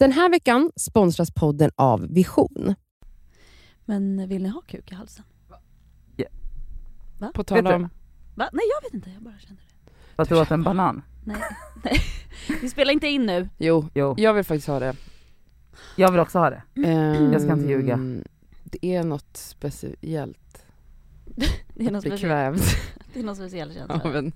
[0.00, 2.74] Den här veckan sponsras podden av Vision.
[3.84, 5.24] Men vill ni ha kuk i halsen?
[7.18, 7.74] På Vet tal du?
[7.74, 7.82] om...
[8.34, 8.48] Va?
[8.52, 9.90] Nej jag vet inte, jag bara kände det.
[10.16, 11.02] För att du åt en banan?
[11.24, 11.36] Nej,
[11.84, 12.00] nej.
[12.62, 13.48] Vi spelar inte in nu.
[13.58, 14.96] Jo, Jo, jag vill faktiskt ha det.
[15.96, 16.62] jag vill också ha det.
[16.86, 17.98] Ehm, ska inte ljuga.
[18.64, 20.64] Det är något speciellt.
[21.74, 22.60] Det är någon Bli speciell, kvävd
[23.14, 24.00] det är någon speciell känsla.
[24.04, 24.32] av en...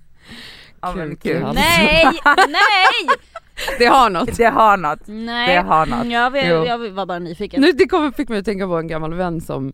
[1.09, 1.43] Kuk i kul.
[1.43, 1.63] halsen.
[1.63, 2.05] Nej!
[2.37, 3.17] Nej!
[3.79, 4.37] Det har något.
[4.37, 4.99] Det har något.
[5.05, 5.55] Nej!
[5.55, 6.07] Det har något.
[6.11, 6.65] Jag, vet, Jo.
[6.65, 7.61] jag var bara nyfiken.
[7.61, 9.73] Nu, det kommer, fick mig att tänka på en gammal vän som,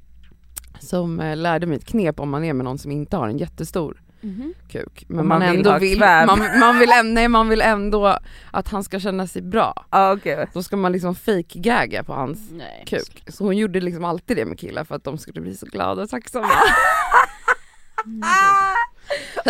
[0.80, 3.38] som eh, lärde mig ett knep om man är med någon som inte har en
[3.38, 4.54] jättestor Mhm.
[4.70, 5.06] kuk.
[5.08, 8.18] Men man, man vill ändå vill, man, man, vill ändå, nej, man vill ändå
[8.52, 9.86] att han ska känna sig bra.
[9.92, 10.48] Ja okej.
[10.54, 12.84] Då ska man liksom fake-gagga på hans Nej.
[12.88, 13.24] kuk.
[13.28, 16.02] Så hon gjorde liksom alltid det med killar för att de skulle bli så glada
[16.04, 16.48] och tacksamma.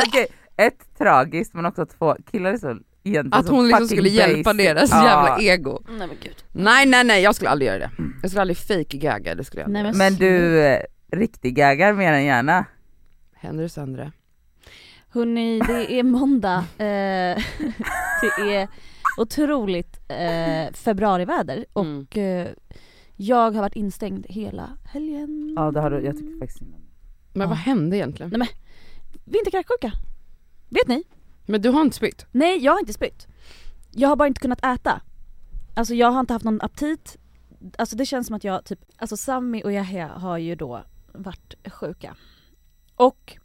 [0.07, 0.27] Okej,
[0.57, 4.57] ett tragiskt men också två killar är så egentligen Att hon liksom skulle hjälpa basic.
[4.67, 5.03] deras Ja.
[5.05, 5.79] jävla ego.
[5.89, 6.35] Nej men gud.
[6.51, 7.91] Nej nej nej jag skulle aldrig göra det.
[8.21, 9.97] Jag skulle aldrig fake-gagga, det skulle jag Nej, men-.
[9.97, 10.79] Men du, eh,
[11.11, 12.65] riktig gaggar mer än gärna.
[13.33, 14.11] Händer det söndre?
[15.13, 16.65] Hörni, det är måndag.
[16.77, 17.37] Eh,
[18.37, 18.67] det är
[19.17, 22.07] otroligt eh, februariväder och Mm.
[22.47, 22.47] eh,
[23.15, 25.53] jag har varit instängd hela helgen.
[25.57, 26.69] Ja det har du, jag tycker faktiskt dig.
[27.33, 27.47] Men Ja.
[27.47, 28.45] vad hände egentligen?
[29.25, 29.91] Vinterkräksjuka.
[30.69, 31.03] Vet ni?
[31.45, 32.25] Men du har inte spytt?
[32.31, 33.27] Nej, jag har inte spytt.
[33.91, 35.01] Jag har bara inte kunnat äta.
[35.75, 37.17] Alltså jag har inte haft någon aptit.
[37.77, 40.83] Alltså det känns som att jag typ, alltså Sammy och Yahya har ju då
[41.13, 42.15] varit sjuka.
[42.95, 43.37] Och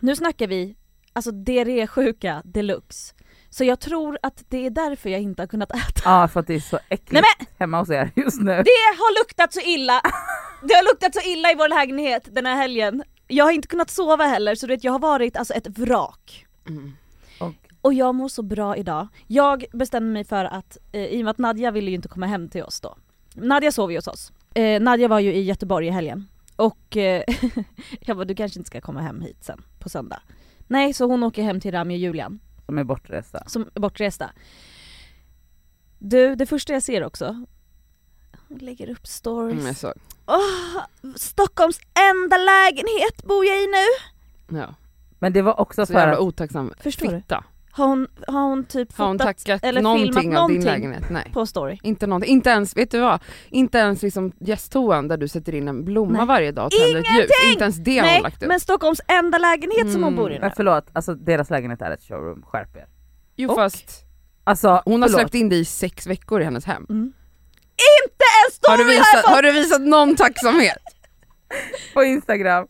[0.00, 0.76] nu snackar vi,
[1.12, 3.14] alltså diarrésjuka deluxe.
[3.50, 6.02] Så jag tror att det är därför jag inte har kunnat äta.
[6.04, 8.52] Ja för att det är så äckligt Nej, hemma hos er just nu.
[8.52, 10.00] Det har luktat så illa!
[10.62, 13.02] Det har luktat så illa i vår lägenhet den här helgen.
[13.28, 16.46] Jag har inte kunnat sova heller så du vet jag har varit alltså ett vrak.
[16.68, 16.92] Mm.
[17.40, 19.08] Och, Och jag mår så bra idag.
[19.26, 22.26] Jag bestämde mig för att, eh, i och med att Nadja ville ju inte komma
[22.26, 22.96] hem till oss då.
[23.34, 24.32] Nadja sov ju hos oss.
[24.54, 26.28] Eh, Nadja var ju i Göteborg i helgen.
[26.56, 27.22] Och eh,
[28.00, 30.22] jag bara, du kanske inte ska komma hem hit sen på söndag.
[30.66, 33.42] Nej, så hon åker hem till Rami och Julian som är bortresta.
[33.46, 34.30] som är bortresta.
[35.98, 37.44] Du, det första jag ser också,
[38.48, 39.54] hon lägger upp stories.
[39.54, 39.92] Mm, jag såg.
[40.26, 40.84] Åh,
[41.16, 41.80] Stockholms
[42.10, 43.86] enda lägenhet bor jag i nu!
[44.58, 44.74] Ja.
[45.20, 47.16] Men det var också Så för jävla att, otacksam Förstår du?
[47.20, 47.44] fitta.
[47.72, 51.02] Har hon, har hon typ Har hon tackat eller någonting filmat av din lägenhet?
[51.10, 51.30] Nej.
[51.32, 51.78] på story?
[51.82, 53.20] Inte någonting, inte ens, vet du vad?
[53.50, 56.26] Inte ens liksom gästtoan där du sätter in en blomma Nej.
[56.26, 57.30] varje dag och tänder ett ljus.
[57.52, 58.48] Inte ens det har hon Nej, lagt upp.
[58.48, 60.16] men Stockholms enda lägenhet som hon Mm.
[60.16, 60.40] bor i nu.
[60.40, 62.86] men förlåt, alltså deras lägenhet är ett showroom, skärp er.
[63.36, 64.04] Jo och- fast
[64.44, 65.20] Alltså hon har förlåt.
[65.20, 66.86] släppt in dig i sex veckor i hennes hem.
[66.90, 67.02] Mm.
[67.02, 69.30] Inte en story Har du, har jag visat, fått!
[69.34, 70.76] har du visat någon tacksamhet?
[71.94, 72.66] på Instagram.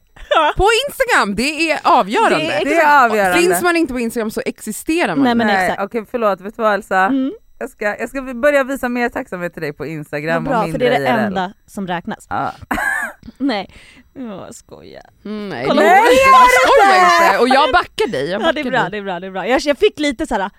[0.56, 2.36] På Instagram, det är avgörande.
[2.38, 3.38] Det är Det är avgörande.
[3.42, 5.82] Finns man inte på Instagram så existerar man Nej, men Nej, exakt.
[5.82, 6.98] okej förlåt, vet du vad Elsa?
[7.06, 10.50] Mm, Jag, ska, jag ska börja visa mer tacksamhet till dig på vad Instagram och
[10.50, 11.26] bra, för mindre det är det IRL.
[11.26, 12.26] enda som räknas.
[12.30, 12.52] Ja.
[13.38, 13.70] Nej,
[14.14, 15.02] jag skojar.
[15.24, 15.94] Mm, nej, Kolla, inte.
[16.12, 17.38] jag skojar inte.
[17.38, 18.30] Och jag backar dig.
[18.30, 18.90] Jag Ja backar det är bra, dig.
[18.90, 19.46] det är bra, det är bra.
[19.48, 20.50] Jag, jag fick lite så här,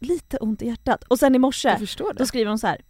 [0.00, 1.04] lite ont i hjärtat.
[1.08, 1.76] Och sen i morse,
[2.16, 2.80] då skriver hon så här.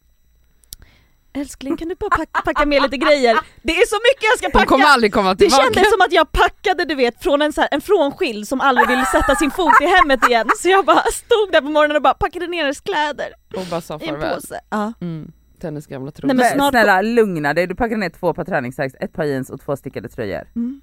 [1.33, 3.39] Älskling kan du bara packa, packa med lite grejer?
[3.63, 4.67] Det är så mycket jag ska Hon packa!
[4.67, 5.63] kommer aldrig komma Det tillbaka.
[5.63, 8.89] kändes som att jag packade du vet från en, så här, en frånskild som aldrig
[8.89, 10.49] vill sätta sin fot i hemmet igen.
[10.59, 13.81] Så jag bara stod där på morgonen och bara packade ner hennes kläder Och bara
[13.81, 14.35] sa i en farväl.
[14.35, 14.61] påse.
[14.71, 14.93] Ja.
[15.01, 15.33] Mm.
[15.63, 16.27] Hennes gamla tro.
[16.27, 19.51] Nej, men snart- snälla lugna dig, du packade ner två par träningstights, ett par jeans
[19.51, 20.43] och två stickade tröjor.
[20.57, 20.81] Mm.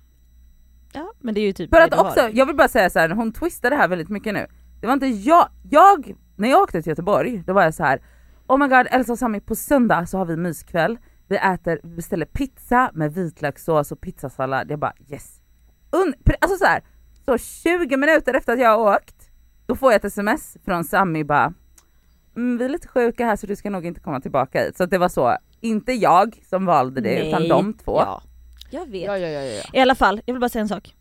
[0.93, 2.99] ja men det är ju typ För det att också, jag vill bara säga så
[2.99, 4.47] här, hon twistade det här väldigt mycket nu.
[4.81, 8.01] Det var inte jag, jag, när jag åkte till Göteborg, då var jag så här.
[8.47, 10.97] Oh my god, Elsa och Sami på söndag så har vi myskväll.
[11.27, 14.71] Vi äter, vi beställer pizza med vitlökssås och pizzasallad.
[14.71, 15.41] Jag bara yes.
[15.91, 16.83] Un, alltså så här,
[17.25, 19.29] så 20 minuter efter att jag har åkt,
[19.65, 21.53] då får jag ett sms från Sami bara
[22.35, 24.77] mm, vi är lite sjuka här så du ska nog inte komma tillbaka hit.
[24.77, 27.27] Så att det var så, inte jag som valde det Nej.
[27.27, 27.99] utan de två.
[27.99, 28.21] Ja.
[28.69, 29.03] Jag vet.
[29.03, 29.63] Ja, ja, ja, ja.
[29.73, 30.95] I alla fall, jag vill bara säga en sak.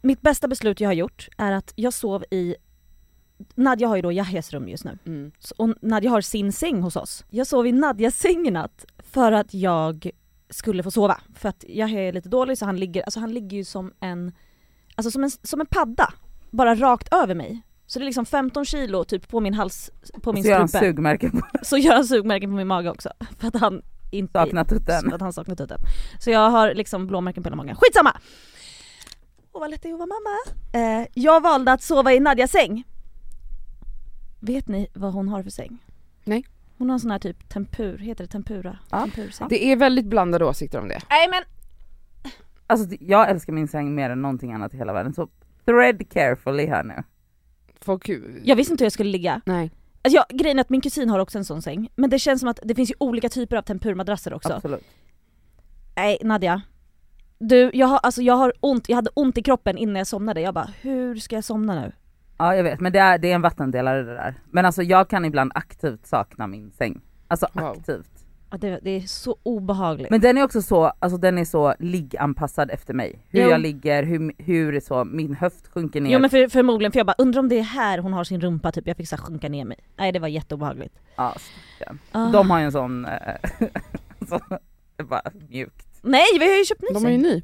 [0.00, 2.56] Mitt bästa beslut jag har gjort är att jag sov i
[3.54, 4.98] Nadja har ju då Yahyas rum just nu.
[5.06, 5.32] Mm.
[5.38, 7.24] Så- Och Nadja har sin säng hos oss.
[7.30, 10.10] Jag sov i Nadjas säng i natt för att jag
[10.50, 11.20] skulle få sova.
[11.34, 14.32] För att Yahya är lite dålig så han ligger, alltså han ligger ju som en,
[14.94, 16.12] alltså som en, som en padda.
[16.50, 17.62] Bara rakt över mig.
[17.86, 19.90] Så det är liksom 15 kilo typ på min hals,
[20.22, 20.86] på min så gör han strupe.
[20.86, 23.10] sugmärken på Så gör han sugmärken på min mage också.
[23.38, 25.02] För att han inte saknar tutten.
[25.02, 25.78] för att han saknar tutten.
[26.20, 27.76] Så jag har liksom blåmärken på hela magen.
[27.76, 28.16] Skitsamma!
[29.52, 30.36] Åh vad lätt det är att vara mamma.
[31.00, 32.84] Eh, jag valde att sova i Nadjas säng.
[34.40, 35.78] Vet ni vad hon har för säng?
[36.24, 36.46] Nej.
[36.78, 38.78] Hon har en sån här typ tempur, heter det tempura?
[38.90, 39.00] Ja.
[39.00, 39.48] Tempursäng.
[39.48, 41.00] Det är väldigt blandade åsikter om det.
[41.10, 41.42] Nej men
[42.70, 45.28] Alltså jag älskar min säng mer än någonting annat i hela världen så
[45.64, 47.02] thread carefully här nu.
[47.80, 48.08] Folk...
[48.44, 49.40] jag visste inte hur jag skulle ligga.
[49.44, 49.70] Nej.
[50.02, 52.40] Alltså jag, grejen är att min kusin har också en sån säng, men det känns
[52.40, 54.52] som att det finns ju olika typer av tempurmadrasser också.
[54.52, 54.84] Absolut.
[55.96, 56.62] Nej Nadja.
[57.38, 60.40] Du, jag har, alltså jag har ont, jag hade ont i kroppen innan jag somnade,
[60.40, 61.92] jag bara hur ska jag somna nu?
[62.38, 64.34] Ja jag vet men det är, det är en vattendelare det där.
[64.50, 67.00] Men alltså jag kan ibland aktivt sakna min säng.
[67.28, 67.64] Alltså Wow.
[67.64, 68.10] aktivt.
[68.50, 70.10] Ja, Det, det är så obehagligt.
[70.10, 73.26] Men den är också så, alltså den är så ligganpassad efter mig.
[73.28, 73.48] Hur Jo.
[73.48, 76.10] jag ligger, hur, hur så, min höft sjunker ner.
[76.12, 78.40] Jo men för, förmodligen, för jag bara undrar om det är här hon har sin
[78.40, 79.76] rumpa typ, jag fick så här sjunka ner mig.
[79.96, 80.94] Nej det var jätteobehagligt.
[81.16, 81.34] Ja.
[82.12, 82.26] Ah.
[82.30, 83.34] De har ju en sån, eh,
[84.28, 84.40] så,
[85.04, 85.86] bara mjukt.
[86.02, 87.22] Nej vi har ju köpt ny De är ju säng.
[87.22, 87.42] ny.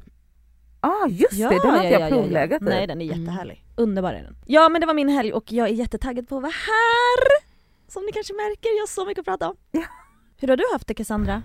[0.85, 2.65] Ah, just det, den har inte jag provlegat i.
[2.65, 3.65] Nej den är jättehärlig.
[3.75, 4.37] Underbar är den.
[4.45, 7.45] Ja men det var min helg och jag är jättetaggad på att vara här!
[7.87, 9.55] Som ni kanske märker, jag har så mycket att prata om.
[9.71, 9.83] Ja.
[10.37, 11.43] Hur har du haft det Cassandra?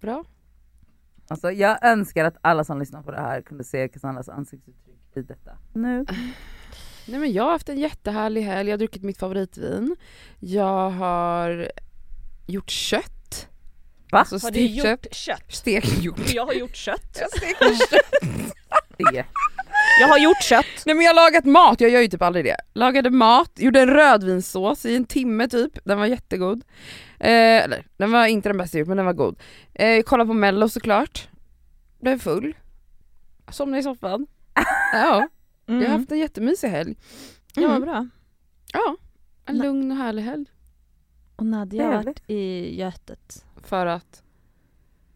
[0.00, 0.24] Bra.
[1.28, 5.22] Alltså jag önskar att alla som lyssnar på det här kunde se Cassandras ansiktsuttryck i
[5.22, 5.50] detta.
[5.72, 6.06] Nu.
[7.08, 9.96] Nej men jag har haft en jättehärlig helg, jag har druckit mitt favoritvin.
[10.38, 11.68] Jag har
[12.46, 13.21] gjort kött.
[14.12, 14.18] Va?
[14.18, 15.04] Alltså Har du kött.
[15.04, 15.44] gjort kött?
[15.48, 16.32] Stekt gjort.
[16.34, 17.18] Jag har gjort kött.
[17.20, 18.32] Jag stekte kött.
[19.12, 19.24] Det.
[20.00, 20.66] Jag har gjort kött.
[20.86, 22.56] Nej men jag har lagat mat, jag gör ju typ aldrig det.
[22.74, 26.64] Lagade mat, gjorde en rödvinssås i en timme typ, den var jättegod.
[27.20, 27.30] Eh,
[27.64, 29.38] eller den var inte den bästa jag gjort men den var god.
[29.74, 31.28] Eh, kollade på mello såklart.
[32.00, 32.56] Blev full.
[33.50, 34.26] Somnade i soffan.
[34.92, 35.28] Ja,
[35.66, 36.96] jag har haft en jättemysig helg.
[37.54, 37.82] Ja, vad Mm.
[37.82, 38.08] bra.
[38.72, 38.96] Ja,
[39.46, 40.44] en lugn och härlig helg.
[41.36, 43.44] Och Nadja har varit i Götet.
[43.62, 44.22] För att,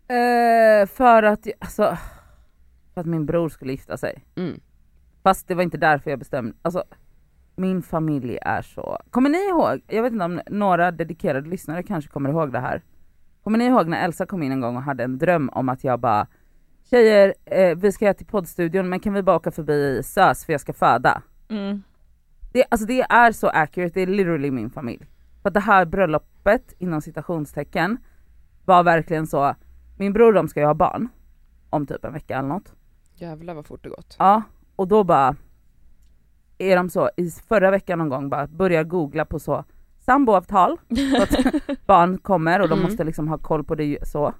[0.09, 1.99] Eh, för att, alltså,
[2.95, 4.25] för att min bror skulle gifta sig.
[4.37, 4.61] mm.
[5.23, 6.85] Fast det var inte därför jag bestämde, alltså
[7.57, 12.11] min familj är så, kommer ni ihåg, jag vet inte om några dedikerade lyssnare kanske
[12.11, 12.83] kommer ihåg det här.
[13.45, 15.85] Kommer ni ihåg när Elsa kom in en gång och hade en dröm om att
[15.85, 16.27] jag bara
[16.91, 20.61] Tjejer, eh, vi ska till poddstudion men kan vi bara åka förbi SÖS för jag
[20.61, 21.23] ska föda?
[21.49, 21.83] Mm.
[22.53, 25.07] Det, alltså det är så accurate, det är literally min familj.
[25.43, 27.99] För att det här bröllopet, inom citationstecken,
[28.67, 29.55] var verkligen så,
[29.99, 31.09] min bror och de ska ju ha barn
[31.71, 32.73] om typ en vecka eller något.
[33.15, 34.17] jävlar vad fort det gått.
[34.19, 34.43] Ja,
[34.77, 35.37] och då bara
[36.59, 39.65] är de så, i förra veckan någon gång bara börjar googla på så
[39.99, 40.77] samboavtal,
[41.17, 41.31] så att
[41.87, 42.85] barn kommer och de Mm.
[42.91, 44.35] måste liksom ha koll på det så.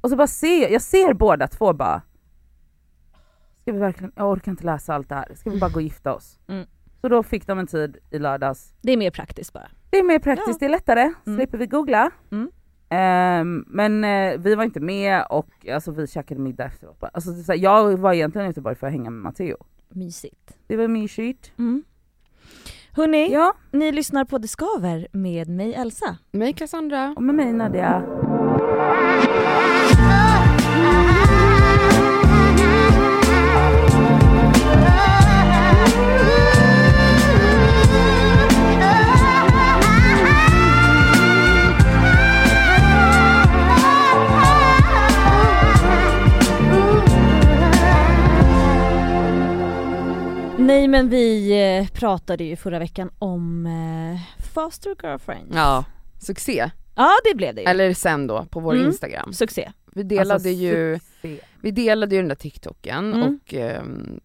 [0.00, 2.02] Och så bara ser jag, jag ser båda två bara,
[3.62, 5.82] ska vi verkligen, jag orkar inte läsa allt det här, ska vi bara gå och
[5.82, 6.38] gifta oss?
[6.48, 6.66] Mm.
[7.00, 8.74] Så då fick de en tid i lördags.
[8.82, 9.68] Det är mer praktiskt bara.
[9.90, 10.56] Det är mer praktiskt, Ja.
[10.60, 11.38] det är lättare, Mm.
[11.38, 12.10] slipper vi googla.
[12.32, 12.50] Mm.
[12.90, 17.02] Ehm, men eh, vi var inte med och alltså, vi käkade middag efteråt.
[17.12, 19.56] Alltså, så här, jag var egentligen ute bara för att hänga med Matteo.
[19.88, 20.56] Mysigt.
[20.66, 21.52] Det var mysigt.
[21.58, 21.82] Mm.
[22.92, 26.16] Hörni, Ja, ni lyssnar på Det Skaver med mig Elsa.
[26.32, 27.14] Mig Cassandra.
[27.16, 28.02] och med mig Nadia.
[52.00, 54.20] Pratade ju förra veckan om eh,
[54.54, 55.52] Foster Girlfriend.
[55.54, 55.84] Ja,
[56.18, 56.70] succé.
[56.94, 57.66] Ja det blev det ju.
[57.68, 58.86] Eller sen då på vår Mm.
[58.86, 59.32] Instagram.
[59.32, 59.72] Succé.
[59.92, 61.40] Vi delade Alltså, ju, succé.
[61.60, 63.22] vi delade ju den där TikToken Mm.
[63.44, 64.20] och, ehm,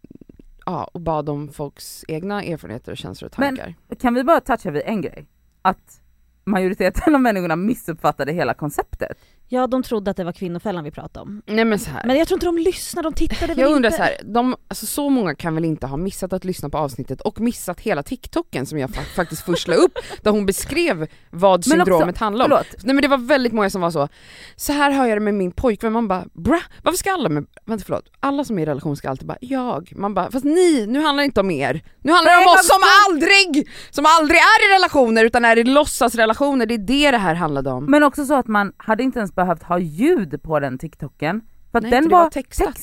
[0.66, 3.76] ja, och bad om folks egna erfarenheter och känslor och Men- tankar.
[4.00, 5.26] Kan vi bara toucha vid en grej?
[5.62, 6.02] Att
[6.46, 9.18] majoriteten av människorna missuppfattade hela konceptet.
[9.48, 11.42] Ja de trodde att det var kvinnofällan vi pratade om.
[11.46, 12.04] Nej men så här.
[12.06, 13.98] Men jag tror inte de lyssnade, de tittade väl Jag undrar inte.
[13.98, 17.22] så här, de, alltså så många kan väl inte ha missat att lyssna på avsnittet
[17.22, 21.68] och missat hela TikToken som jag fa- faktiskt först la upp, där hon beskrev vad
[21.68, 22.50] Men också, syndromet handlar om.
[22.52, 24.08] Förlåt, Nej men det var väldigt många som var så,
[24.56, 27.46] så här har jag det med min pojkvän, man bara bra, varför ska alla med,
[27.66, 30.86] vänta förlåt, alla som är i relation ska alltid bara jag, man bara fast ni,
[30.88, 34.38] nu handlar det inte om er, nu handlar det om oss som aldrig, som aldrig
[34.40, 36.35] är i relationer utan är i låtsasrelationer,
[36.66, 37.86] det är det det här handlade om.
[37.86, 41.42] men också så att man hade inte ens behövt ha ljud på den TikToken.
[41.72, 42.74] För att Nej, den var, var textad.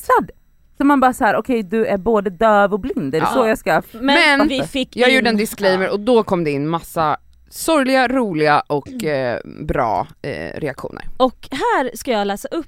[0.77, 3.35] Så man bara så här: okej du är både döv och blind, är det Ja.
[3.35, 3.83] så jag ska...
[3.93, 4.03] Men,
[4.39, 7.17] Men vi fick Jag in- gjorde en disclaimer och då kom det in massa
[7.51, 11.05] sorgliga, roliga och eh, bra eh, reaktioner.
[11.17, 12.67] Och här ska jag läsa upp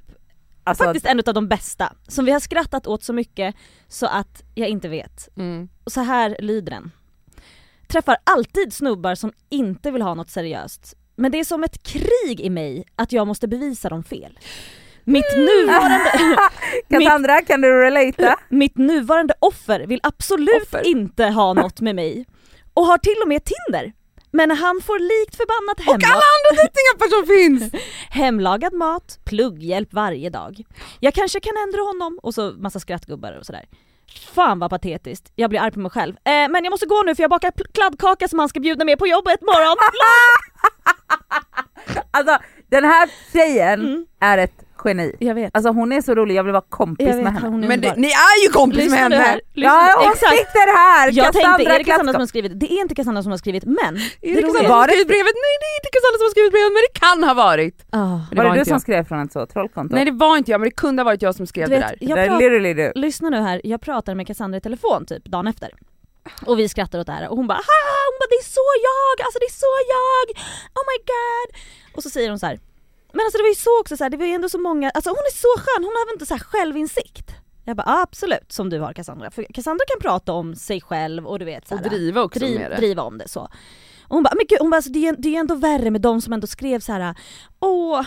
[0.67, 3.55] Alltså, faktiskt en av de bästa, som vi har skrattat åt så mycket
[3.89, 5.29] så att jag inte vet.
[5.37, 5.69] Mm.
[5.85, 6.91] Och så här lyder den.
[7.95, 10.95] Träffar alltid snubbar som inte vill ha något seriöst.
[11.17, 14.39] Men det är som ett krig i mig att jag måste bevisa dem fel.
[15.05, 16.13] Mitt nuvarande,
[16.89, 18.37] mitt, Cassandra kan du relata?
[18.49, 20.87] mitt nuvarande offer vill absolut Offer.
[20.87, 22.27] inte ha något med mig.
[22.75, 23.93] Och har till och med Tinder.
[24.31, 27.85] Men han får likt förbannat Och hemma alla andra dejtingappar som finns!
[28.11, 30.63] hemlagad mat, plugghjälp varje dag.
[31.01, 33.65] Jag kanske kan ändra honom och så massa skrattgubbar och sådär.
[34.35, 36.15] Fan vad patetiskt, jag blir arg på mig själv.
[36.17, 38.99] Eh, men jag måste gå nu för jag bakar kladdkaka som han ska bjuda med
[38.99, 39.77] på jobbet imorgon.
[42.11, 42.39] Alltså
[42.71, 44.07] den här tjejen Mm.
[44.21, 45.17] är ett geni.
[45.21, 45.51] Jag vet.
[45.57, 47.51] Alltså hon är så rolig, jag vill vara kompis Jag vet med henne.
[47.51, 47.97] Men det, underbar.
[47.97, 49.29] ni är ju kompis Lyssna med nu henne!
[49.29, 49.41] här.
[49.55, 50.33] Lyssna, Ja hon exakt.
[50.39, 51.05] sitter här!
[51.13, 52.61] Jag tänkte, är det Cassandra som har skrivit?
[52.61, 53.93] Det är inte Cassandra som har skrivit, men...
[53.97, 55.35] Är det Cassandra som Var har det- skrivit brevet?
[55.47, 57.77] Nej det är inte Cassandra som har skrivit brevet men det kan ha varit!
[57.91, 58.19] Ah.
[58.31, 58.81] Men Var det du som jag.
[58.87, 59.95] skrev från ett så trollkonto?
[59.97, 61.81] Nej det var inte jag men det kunde ha varit jag som skrev Du det
[61.81, 62.09] vet, där.
[62.11, 62.93] jag det literally du.
[62.95, 65.71] lyssna nu här, jag pratar med Cassandra i telefon typ dagen efter.
[66.47, 67.99] Och vi skrattar åt det här och hon bara Haha!
[68.11, 70.27] hon bara det är så jag, alltså det är så jag,
[70.79, 71.49] oh my god.
[71.97, 72.59] Och så säger hon så här.
[73.15, 74.91] Men alltså det var ju så också så här, det var ju ändå så många,
[74.91, 77.31] alltså hon är så skön, hon har väl inte så här självinsikt?
[77.67, 81.39] Jag bara absolut som du har Cassandra, för Cassandra kan prata om sig själv och
[81.39, 82.77] du vet så Och driva också driv, med det.
[82.77, 83.41] driva om det så.
[83.41, 83.51] Och
[84.09, 86.21] hon bara, men gud, hon bara alltså, det, är, det är ändå värre med de
[86.21, 87.15] som ändå skrev så här.
[87.61, 88.07] åh,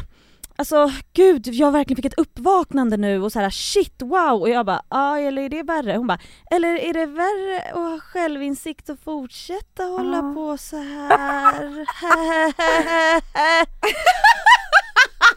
[0.56, 4.66] alltså gud jag verkligen fick ett uppvaknande nu och så här shit wow och jag
[4.66, 5.98] bara, ja eller är det värre?
[5.98, 6.20] Hon bara,
[6.52, 10.34] eller är det värre att ha självinsikt och fortsätta hålla Ja.
[10.34, 11.86] på så här?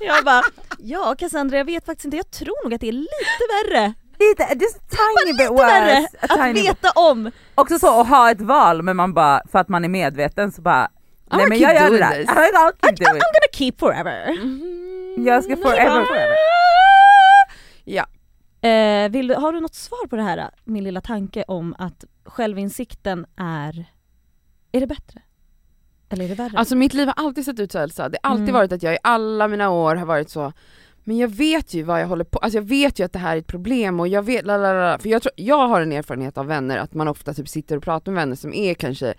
[0.00, 0.42] jag bara,
[0.78, 3.94] ja Cassandra jag vet faktiskt inte, jag tror nog att det är lite värre.
[4.18, 6.16] Lite, just a tiny bit Lite värre worse.
[6.20, 6.64] A att tiny bit.
[6.64, 7.30] veta om.
[7.54, 10.62] Också så att ha ett val men man bara, för att man är medveten så
[10.62, 10.90] bara
[11.30, 12.24] I'm Nej men jag gör det där.
[12.24, 13.22] I'll keep I'm doing it.
[13.22, 14.28] gonna keep forever.
[14.28, 15.14] Mm.
[15.26, 16.36] Jag ska forever forever.
[17.84, 18.06] Ja.
[18.68, 22.04] Eh, vill du, har du något svar på det här, min lilla tanke om att
[22.24, 23.84] självinsikten är,
[24.72, 25.22] är det bättre?
[26.10, 26.52] Eller är det värre?
[26.54, 28.54] Alltså mitt liv har alltid sett ut så Elsa, det har alltid Mm.
[28.54, 30.52] varit att jag i alla mina år har varit så
[31.04, 33.36] men jag vet ju vad jag håller på, alltså jag vet ju att det här
[33.36, 34.98] är ett problem och jag vet, lalala.
[34.98, 37.82] för jag, tror, jag har en erfarenhet av vänner att man ofta typ sitter och
[37.82, 39.14] pratar med vänner som är kanske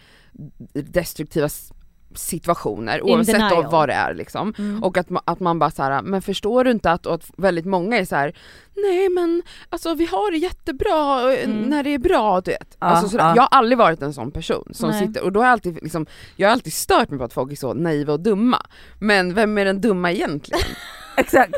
[0.74, 1.50] destruktiva
[2.16, 4.54] situationer oavsett av vad det är liksom.
[4.58, 4.84] Mm.
[4.84, 7.98] Och att, att man bara såhär, men förstår du inte att, och att väldigt många
[7.98, 8.36] är så här:
[8.76, 11.62] nej men alltså vi har det jättebra eh, Mm.
[11.70, 12.78] när det är bra du vet.
[12.80, 13.24] Ja, alltså, sådär.
[13.24, 13.36] ja.
[13.36, 15.08] Jag har aldrig varit en sån person som Nej.
[15.08, 17.52] sitter, och då har jag alltid liksom, jag har alltid stört mig på att folk
[17.52, 18.66] är så naiva och dumma.
[19.00, 20.62] Men vem är den dumma egentligen?
[21.18, 21.54] Exakt.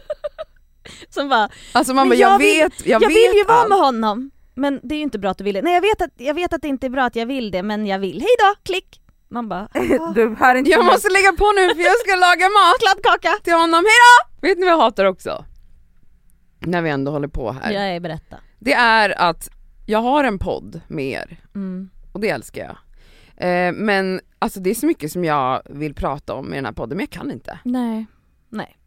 [1.10, 3.78] Som bara, Alltså man bara, jag, jag vet, jag, jag, vet vill ju vara med
[3.78, 5.62] honom, men det är ju inte bra att du vill det.
[5.62, 7.64] Nej jag vet att, jag vet att det inte är bra att jag vill det,
[7.64, 8.22] men jag vill.
[8.22, 9.00] Hej då, klick!
[9.34, 12.46] Man bara, "Ah, Du hör inte Jag måste lägga på nu för jag ska laga
[12.50, 13.30] mat kladdkaka!
[13.44, 14.40] till honom, hejdå!
[14.42, 15.46] Vet ni vad jag hatar också?
[16.60, 17.72] När vi ändå håller på här.
[17.72, 18.38] Jag är berätta.
[18.60, 19.50] Det är att
[19.86, 21.90] jag har en podd med er Mm.
[22.14, 22.78] och det älskar jag.
[23.48, 26.72] Eh, men alltså det är så mycket som jag vill prata om i den här
[26.72, 27.60] podden men jag kan inte.
[27.64, 28.06] Nej,
[28.50, 28.78] nej.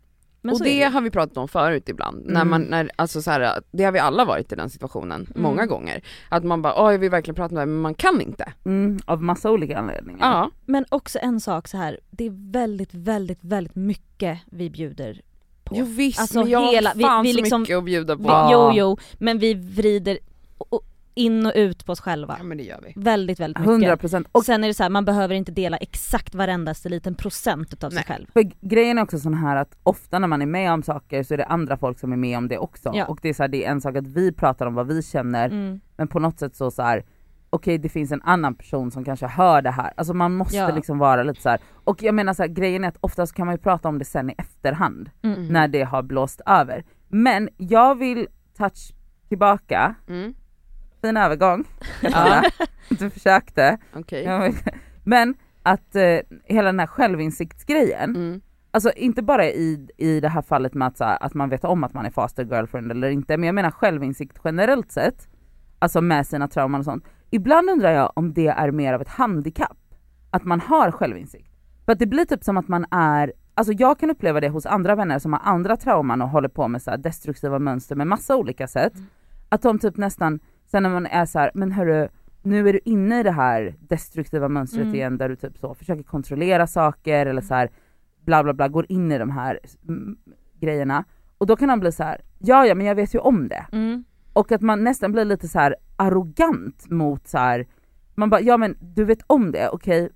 [0.46, 0.84] Men och det det.
[0.84, 2.48] har vi pratat om förut ibland, när Mm.
[2.50, 5.42] man, när, alltså så här, det har vi alla varit i den situationen Mm.
[5.42, 6.02] många gånger.
[6.28, 8.52] Att man bara, åh jag vill verkligen prata om det här men man kan inte.
[8.64, 10.18] Mm, av massa olika anledningar.
[10.32, 10.50] Ja.
[10.66, 12.00] Men också en sak så här.
[12.10, 15.20] det är väldigt, väldigt, väldigt mycket vi bjuder
[15.64, 15.74] på.
[15.78, 18.16] Jo visst, Alltså men jag hela- har vi- fan vi så liksom- mycket att bjuda
[18.16, 18.22] på.
[18.22, 18.28] Vi.
[18.52, 20.18] Jo, jo, men vi vrider
[20.58, 20.80] o-
[21.16, 22.34] in och ut på oss själva.
[22.38, 22.92] Ja men det gör vi.
[22.96, 23.70] Väldigt, väldigt mycket.
[23.72, 24.28] 100 procent.
[24.32, 27.90] Och sen är det så här, man behöver inte dela exakt varendaste liten procent utav
[27.90, 28.26] sig själv.
[28.32, 31.34] För grejen är också sån här att ofta när man är med om saker så
[31.34, 32.90] är det andra folk som är med om det också.
[32.94, 33.06] Ja.
[33.06, 35.02] Och det är, så här, det är en sak att vi pratar om vad vi
[35.02, 35.80] känner Mm.
[35.96, 37.04] men på något sätt så, så här.
[37.50, 39.92] okej det finns en annan person som kanske hör det här.
[39.96, 40.74] Alltså man måste Ja.
[40.74, 41.60] liksom vara lite så här.
[41.84, 44.04] och jag menar så här, grejen är att oftast kan man ju prata om det
[44.04, 45.46] sen i efterhand Mm.
[45.46, 46.84] när det har blåst över.
[47.08, 48.26] Men jag vill
[48.58, 48.92] touch
[49.28, 50.34] tillbaka, Mm.
[51.06, 51.64] Fin övergång,
[52.02, 52.42] ja.
[52.88, 53.78] du försökte.
[54.24, 54.52] Ja,
[55.04, 58.40] men- att eh, hela den här självinsiktsgrejen, Mm.
[58.70, 61.84] alltså inte bara i, i det här fallet med att, här, att man vet om
[61.84, 65.28] att man är faster girlfriend eller inte, men jag menar självinsikt generellt sett,
[65.78, 67.04] alltså med sina trauman och sånt.
[67.30, 69.76] Ibland undrar jag om det är mer av ett handikapp,
[70.30, 71.50] att man har självinsikt.
[71.84, 74.66] För att det blir typ som att man är, alltså jag kan uppleva det hos
[74.66, 78.06] andra vänner som har andra trauman och håller på med så här destruktiva mönster med
[78.06, 78.92] massa olika sätt.
[79.48, 80.40] Att de typ nästan,
[80.76, 82.08] sen när man är så här, men hörru,
[82.42, 84.94] nu är du inne i det här destruktiva mönstret Mm.
[84.94, 87.70] igen där du typ så försöker kontrollera saker eller så här
[88.24, 90.16] bla bla bla, går in i de här mm,
[90.60, 91.04] grejerna.
[91.38, 93.66] Och då kan han bli så här, ja ja men jag vet ju om det.
[93.72, 94.04] Mm.
[94.32, 97.66] Och att man nästan blir lite så här arrogant mot så här.
[98.14, 100.10] man bara, ja men du vet om det, okej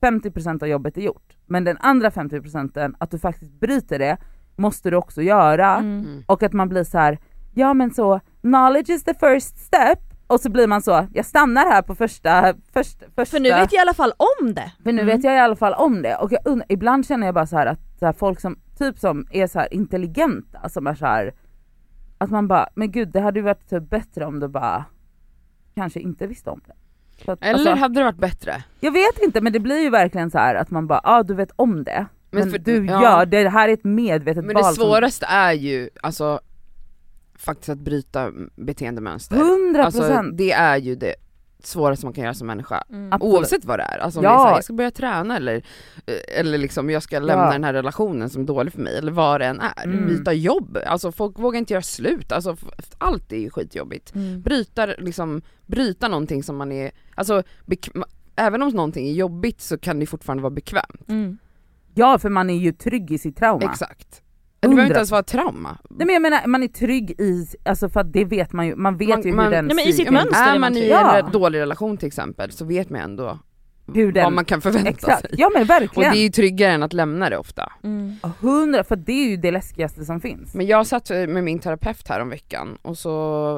[0.00, 1.36] 50% av jobbet är gjort.
[1.46, 4.16] Men den andra 50% att du faktiskt bryter det,
[4.56, 5.76] måste du också göra.
[5.76, 6.00] Mm.
[6.00, 6.22] Mm.
[6.26, 7.18] Och att man blir så här,
[7.54, 9.98] ja men så, knowledge is the first step.
[10.28, 13.72] Och så blir man så, jag stannar här på första, först, första För nu vet
[13.72, 14.72] jag i alla fall om det.
[14.84, 15.16] för nu Mm.
[15.16, 16.16] vet jag i alla fall om det.
[16.16, 18.98] Och jag und- ibland känner jag bara så här att så här, folk som, typ
[18.98, 21.34] som är så här intelligenta, som är så här,
[22.18, 24.84] att man bara, men gud det hade ju varit typ bättre om du bara
[25.74, 26.72] kanske inte visste om det.
[27.32, 28.64] Att, Eller alltså, hade det varit bättre?
[28.80, 31.22] jag vet inte men det blir ju verkligen så här att man bara, ja ah,
[31.22, 32.06] du vet om det.
[32.30, 33.02] Men, Men för- du ja.
[33.02, 34.62] gör det, här är ett medvetet Men val.
[34.64, 36.40] det som- svåraste är ju, alltså
[37.38, 39.36] faktiskt att bryta beteendemönster.
[39.36, 39.80] 100%!
[39.80, 41.14] Alltså det är ju det
[41.62, 42.84] svåraste man kan göra som människa.
[42.90, 43.22] Mm.
[43.22, 44.30] Oavsett vad det är, alltså om Ja.
[44.30, 45.54] det är så här, jag ska börja träna eller,
[46.06, 47.52] eh, eller liksom jag ska lämna Ja.
[47.52, 49.84] den här relationen som är dålig för mig eller vad det än är.
[49.84, 50.06] Mm.
[50.08, 52.56] Byta jobb, alltså folk vågar inte göra slut, alltså
[52.98, 54.14] allt är ju skitjobbigt.
[54.14, 54.42] Mm.
[54.42, 58.02] Bryta, liksom, bryta någonting som man är, alltså bek-
[58.36, 61.08] även om någonting är jobbigt så kan det fortfarande vara bekvämt.
[61.08, 61.38] Mm.
[61.94, 63.70] Ja för man är ju trygg i sitt trauma.
[63.70, 64.22] Exakt.
[64.70, 65.78] Det behöver inte ens vara trauma.
[65.90, 68.76] Nej men jag menar man är trygg i, alltså för att det vet man ju,
[68.76, 70.80] man vet Man- ju hur man- den Nej, men i sitt mönster är man i
[70.80, 71.28] en Ja.
[71.32, 73.38] dålig relation till exempel så vet man ändå
[73.94, 75.20] hur den, vad man kan förvänta exakt.
[75.20, 75.30] sig.
[75.38, 76.12] Ja men Och verkligen.
[76.12, 77.72] det är ju tryggare än att lämna det ofta.
[77.82, 78.14] Mm.
[78.40, 80.54] Hundra, för det är ju det läskigaste som finns.
[80.54, 83.56] Men jag satt med min terapeut här om veckan och så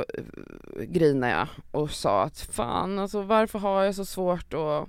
[0.78, 4.88] eh, grinade jag och sa att fan alltså varför har jag så svårt att,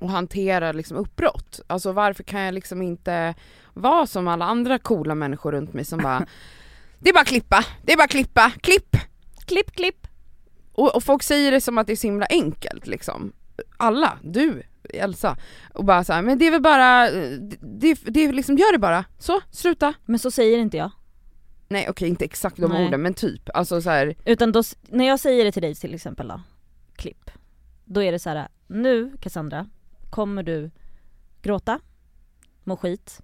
[0.00, 1.60] att hantera liksom uppbrott?
[1.66, 3.34] Alltså varför kan jag liksom inte
[3.74, 6.26] vara som alla andra coola människor runt mig som bara
[6.98, 8.96] Det är bara klippa, det är bara klippa, klipp!
[9.46, 10.06] Klipp, klipp.
[10.72, 13.32] Och, och folk säger det som att det är så himla enkelt liksom.
[13.76, 14.62] Alla, du,
[14.94, 15.36] Elsa.
[15.74, 17.10] Och bara så här, men det är väl bara,
[17.60, 19.04] det, det är liksom, gör det bara.
[19.18, 19.94] Så, sluta.
[20.04, 20.90] Men så säger inte jag.
[21.68, 22.86] Nej okej inte exakt de Nej.
[22.86, 25.94] orden men typ, alltså så här, Utan då, när jag säger det till dig till
[25.94, 26.40] exempel då,
[26.96, 27.30] klipp.
[27.84, 29.66] Då är det så här: nu Cassandra,
[30.10, 30.70] kommer du
[31.42, 31.80] gråta,
[32.64, 33.20] må skit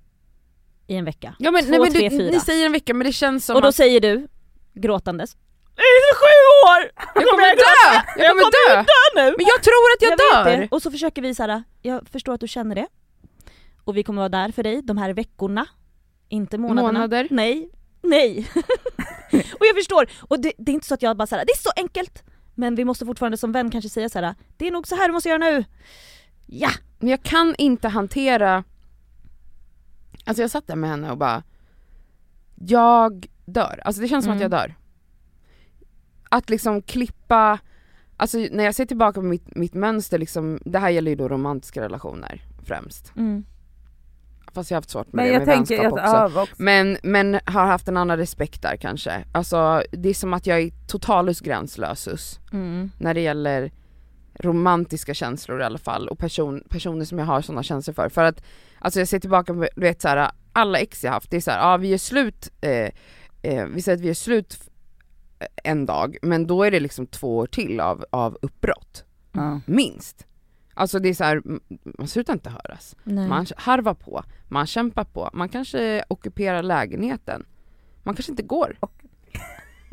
[0.87, 1.37] i en vecka.
[1.39, 2.31] Ja men, Två, nej, men tre, du, fyra.
[2.31, 4.29] ni säger en vecka men det känns som Och då att säger du,
[4.75, 5.37] gråtandes,
[5.77, 6.35] det är sju
[6.67, 6.91] år!
[7.15, 8.03] jag kommer dö!
[8.17, 8.85] Jag kommer dö!
[9.15, 9.35] nu!
[9.39, 10.69] Men jag tror att jag, vet dör!
[10.71, 11.63] Och så försöker vi så här.
[11.83, 12.87] jag förstår att du känner det.
[13.85, 15.67] Och vi kommer vara där för dig de här veckorna.
[16.29, 16.93] Inte månaderna.
[16.93, 17.29] Månader.
[17.31, 17.71] Nej.
[18.03, 18.51] Nej.
[19.33, 20.07] och jag förstår.
[20.21, 22.23] Och det, det är inte så att jag bara såhär, det är så enkelt!
[22.55, 25.09] Men vi måste fortfarande som vän kanske säga så här: det är nog så här
[25.09, 25.65] du måste göra nu.
[26.59, 26.71] Ja!
[26.99, 28.65] Men jag kan inte hantera,
[30.25, 31.43] alltså jag satt där med henne och bara,
[32.55, 33.81] jag dör.
[33.85, 34.39] Alltså det känns som Mm.
[34.39, 34.75] att jag dör.
[36.29, 37.59] Att liksom klippa,
[38.17, 41.29] alltså när jag ser tillbaka på mitt, mitt mönster liksom, det här gäller ju då
[41.29, 43.13] romantiska relationer främst.
[43.17, 43.45] Mm.
[44.53, 46.41] Fast jag har haft svårt med Men det jag med tänker vänskap att, också.
[46.41, 46.55] också.
[46.63, 49.25] Men, men har haft en annan respekt där kanske.
[49.33, 52.91] Alltså det är som att jag är totalus gränslösus Mm.
[52.99, 53.73] när det gäller
[54.39, 58.09] romantiska känslor i alla fall och person, personer som jag har sådana känslor för.
[58.09, 58.43] För att,
[58.79, 61.59] alltså jag ser tillbaka på, du vet såhär, alla ex jag haft, det är såhär,
[61.71, 62.91] ja vi gör slut, eh,
[63.43, 67.07] eh, vi säger att vi gör slut f- en dag, men då är det liksom
[67.07, 69.05] två år till av, av uppbrott.
[69.33, 69.61] Ja.
[69.67, 70.27] Minst.
[70.75, 71.43] Alltså det är såhär,
[71.99, 72.97] man slutar inte höras.
[73.05, 73.29] Nej.
[73.29, 77.47] Man harvar på, man kämpar på, man kanske ockuperar lägenheten.
[78.03, 78.77] Man kanske inte går.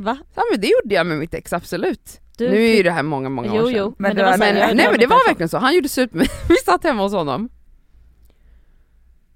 [0.02, 0.18] Va?
[0.36, 2.22] Ja men det gjorde jag med mitt ex, absolut.
[2.38, 3.78] Du, nu är ju det här många, många jo, år sedan.
[3.78, 6.14] jo, men, Men det var Men, nej men det var verkligen så, han gjorde slut
[6.14, 7.50] med Vi satt hemma hos honom.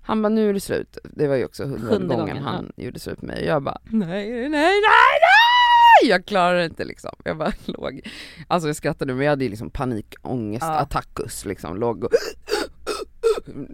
[0.02, 3.00] Han bara nu är det slut, det var ju också Sjunde gången gången, han gjorde
[3.00, 3.46] slut med mig.
[3.46, 4.82] Jag bara nej, nej, nej, nej!
[6.10, 7.16] Jag klarar det inte liksom.
[7.24, 8.02] Jag bara låg,
[8.48, 10.88] alltså jag skrattade men jag hade ju liksom panikångest, Ja.
[11.46, 12.12] liksom, låg och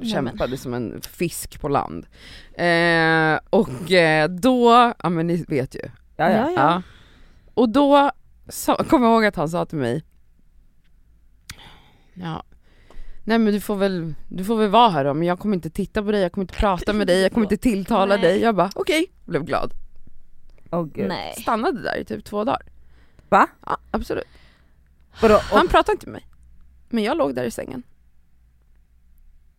[0.03, 2.05] kämpade som en fisk på land.
[2.53, 5.81] Eh, och eh, då, ja men ni vet ju,
[6.29, 6.51] Ja, ja.
[6.55, 6.81] Ja.
[7.53, 8.11] Och då
[8.49, 10.03] sa, kom jag ihåg att han sa till mig
[12.13, 12.43] Ja
[13.23, 15.69] Nej men du får väl, du får väl vara här då men jag kommer inte
[15.69, 18.23] titta på dig, jag kommer inte prata med dig, jag kommer inte tilltala Nej.
[18.23, 18.41] dig.
[18.41, 19.73] Jag bara okej, blev glad.
[20.93, 21.07] Gud.
[21.07, 21.33] Nej.
[21.41, 22.61] Stannade där i typ två dagar.
[23.29, 23.47] Va?
[23.65, 24.23] Ja absolut.
[25.21, 25.35] Vadå?
[25.35, 26.25] Och, Han pratade inte med mig.
[26.89, 27.83] Men jag låg där i sängen.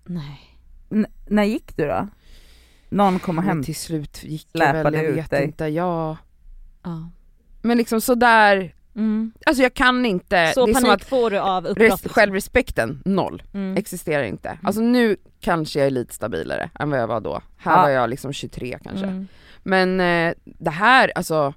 [0.05, 0.59] Nej.
[0.91, 2.09] n- när gick du då?
[2.89, 3.65] Någon kom och Men hem?
[3.65, 5.45] till slut gick jag väl, jag vet dig.
[5.45, 6.17] inte, ja.
[6.83, 7.11] Ja.
[7.63, 9.33] Men liksom sådär, Mm.
[9.47, 12.07] alltså jag kan inte, Så det är som panik att får du av uppbrott?
[12.13, 13.43] självrespekten, noll.
[13.55, 13.77] Mm.
[13.77, 14.59] existerar inte.
[14.63, 17.41] Alltså nu kanske jag är lite stabilare än vad jag var då.
[17.57, 17.83] Här Ja.
[17.83, 19.07] var jag liksom 23 kanske.
[19.07, 19.27] Mm.
[19.63, 21.55] Men eh, det här, alltså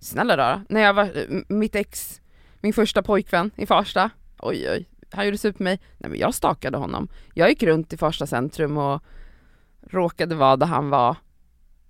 [0.00, 2.20] snälla då, när jag var, m- mitt ex,
[2.60, 5.80] min första pojkvän i Farsta, oj oj, han gjorde slut på mig.
[5.98, 7.08] Nej men jag stakade honom.
[7.34, 9.02] Jag gick runt i Farsta centrum och
[9.90, 11.16] råkade vara där han var.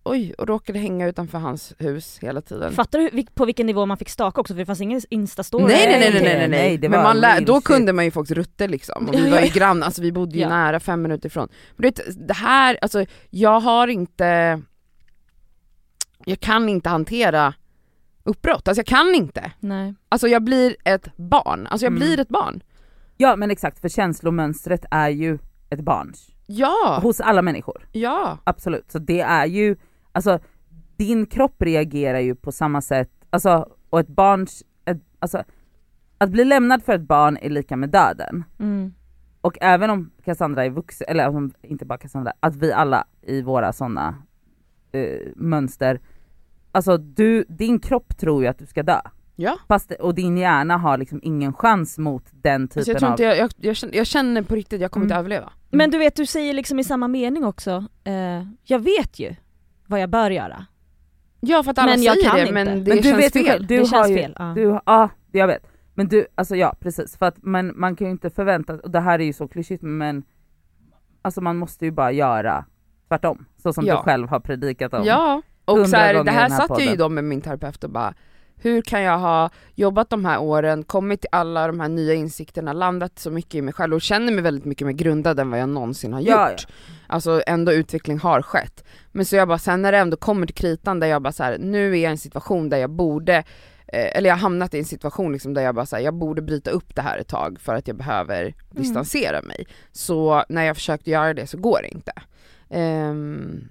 [0.05, 2.73] Oj, och råkade hänga utanför hans hus hela tiden.
[2.73, 4.55] Fattar du på vilken nivå man fick staka också?
[4.55, 5.65] För det fanns ingen instastory.
[5.65, 8.05] Nej nej nej nej Nej, nej, nej, nej, Men man lä- real då kunde man
[8.05, 10.49] ju folks rutter liksom, och vi var ju grannar, alltså vi bodde ju Ja.
[10.49, 11.49] nära fem minuter ifrån.
[11.77, 14.61] Men du vet, det här, alltså jag har inte,
[16.25, 17.55] jag kan inte hantera
[18.25, 19.53] uppbrott, alltså jag kan inte.
[19.61, 19.95] Nej.
[20.09, 22.01] Alltså jag blir ett barn, alltså jag Mm.
[22.01, 22.63] blir ett barn.
[23.17, 25.39] Ja men exakt, för känslomönstret är ju
[25.71, 26.29] ett barns.
[26.47, 28.39] Ja, Hos alla människor, ja.
[28.45, 28.91] absolut.
[28.93, 29.77] Så det är ju,
[30.13, 30.39] alltså
[30.97, 35.43] din kropp reagerar ju på samma sätt, alltså och ett barns, ett, alltså
[36.19, 38.45] att bli lämnad för ett barn är lika med döden.
[38.59, 38.95] Mm.
[39.41, 43.43] Och även om Cassandra är vuxen, eller om, inte bara Cassandra, att vi alla i
[43.43, 44.15] våra sådana
[44.93, 46.01] eh, mönster
[46.73, 49.01] alltså du, din kropp tror ju att du ska dö.
[49.37, 49.59] Ja.
[49.69, 53.13] Fast, och din hjärna har liksom ingen chans mot den typen Alltså jag tror av...
[53.13, 55.13] inte jag, jag, jag, känner, jag känner på riktigt att jag kommer Mm.
[55.15, 55.53] inte överleva.
[55.71, 59.35] Men du vet, du säger liksom i samma mening också, eh, jag vet ju
[59.93, 60.67] vad jag bör göra.
[61.41, 62.53] Ja för att alla Men jag säger kan det inte.
[62.55, 63.67] men det Men du känns vet fel.
[63.67, 64.37] du det känns ju, fel.
[64.39, 64.53] Ja.
[64.55, 65.67] Du, ja, jag vet.
[65.95, 69.01] Men du, alltså ja precis, för att men man kan ju inte förvänta och det
[69.01, 70.23] här är ju så klyschigt men
[71.23, 72.65] alltså man måste ju bara göra
[73.09, 73.97] tvärtom, så som Ja.
[73.97, 75.05] du själv har predikat om.
[75.05, 76.99] Ja, och så här, det här här satt jag ju podden.
[76.99, 78.15] då med min terapeut och bara
[78.63, 82.73] hur kan jag ha jobbat de här åren, kommit till alla de här nya insikterna,
[82.73, 85.61] landat så mycket i mig själv och känner mig väldigt mycket mer grundad än vad
[85.61, 86.31] jag någonsin har gjort.
[86.31, 86.57] Ja, ja.
[87.07, 88.85] Alltså ändå utveckling har skett.
[89.13, 91.43] Men så jag bara, sen när det ändå kommer till kritan där jag bara så
[91.43, 93.37] här, nu är jag i en situation där jag borde,
[93.87, 96.15] eh, eller jag har hamnat i en situation liksom där jag bara så här, jag
[96.15, 99.67] borde bryta upp det här ett tag för att jag behöver distansera mig.
[99.93, 102.13] Så när jag försökte göra det så går det inte.
[102.71, 103.69] Ehm,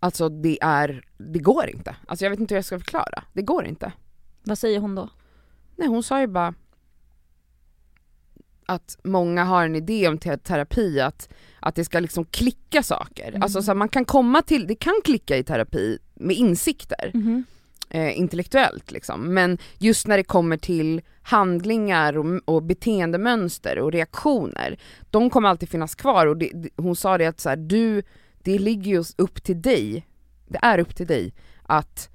[0.00, 1.96] alltså det är, det går inte.
[2.06, 3.92] Alltså jag vet inte hur jag ska förklara, det går inte.
[4.44, 5.08] Vad säger hon då?
[5.76, 6.54] Nej hon sa ju bara
[8.66, 11.28] att många har en idé om te- terapi att,
[11.60, 13.28] att det ska liksom klicka saker.
[13.28, 13.42] Mm.
[13.42, 17.12] Alltså så här, man kan komma till, det kan klicka i terapi med insikter,
[17.90, 19.34] eh, intellektuellt liksom.
[19.34, 24.78] Men just när det kommer till handlingar och, och beteendemönster och reaktioner,
[25.10, 28.02] de kommer alltid finnas kvar och det, det, hon sa det att så här, du,
[28.42, 30.06] det ligger ju upp till dig,
[30.48, 32.10] det är upp till dig att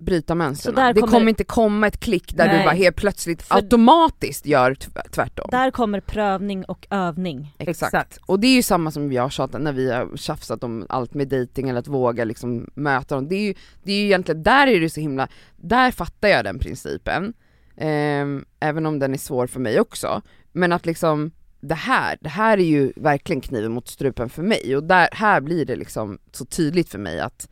[0.00, 0.94] bryta mönstren.
[0.94, 2.58] Det kommer- inte komma ett klick där Nej.
[2.58, 5.48] du bara helt plötsligt För- automatiskt gör tv- tvärtom.
[5.50, 7.54] Där kommer prövning och övning.
[7.58, 7.94] Exakt.
[7.94, 8.18] Exakt.
[8.26, 11.14] Och det är ju samma som jag har tjatat när vi har tjafsat om allt
[11.14, 13.28] med dating eller att våga liksom möta dem.
[13.28, 16.44] Det är ju, det är ju egentligen, där är det så himla, där fattar jag
[16.44, 17.32] den principen.
[17.76, 20.22] Ehm, även om den är svår för mig också.
[20.52, 21.30] Men att liksom,
[21.60, 25.40] det här, det här är ju verkligen kniven mot strupen för mig och där, här
[25.40, 27.48] blir det liksom så tydligt för mig att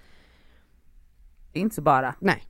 [1.57, 2.15] Det är inte så bara.
[2.19, 2.43] Nej.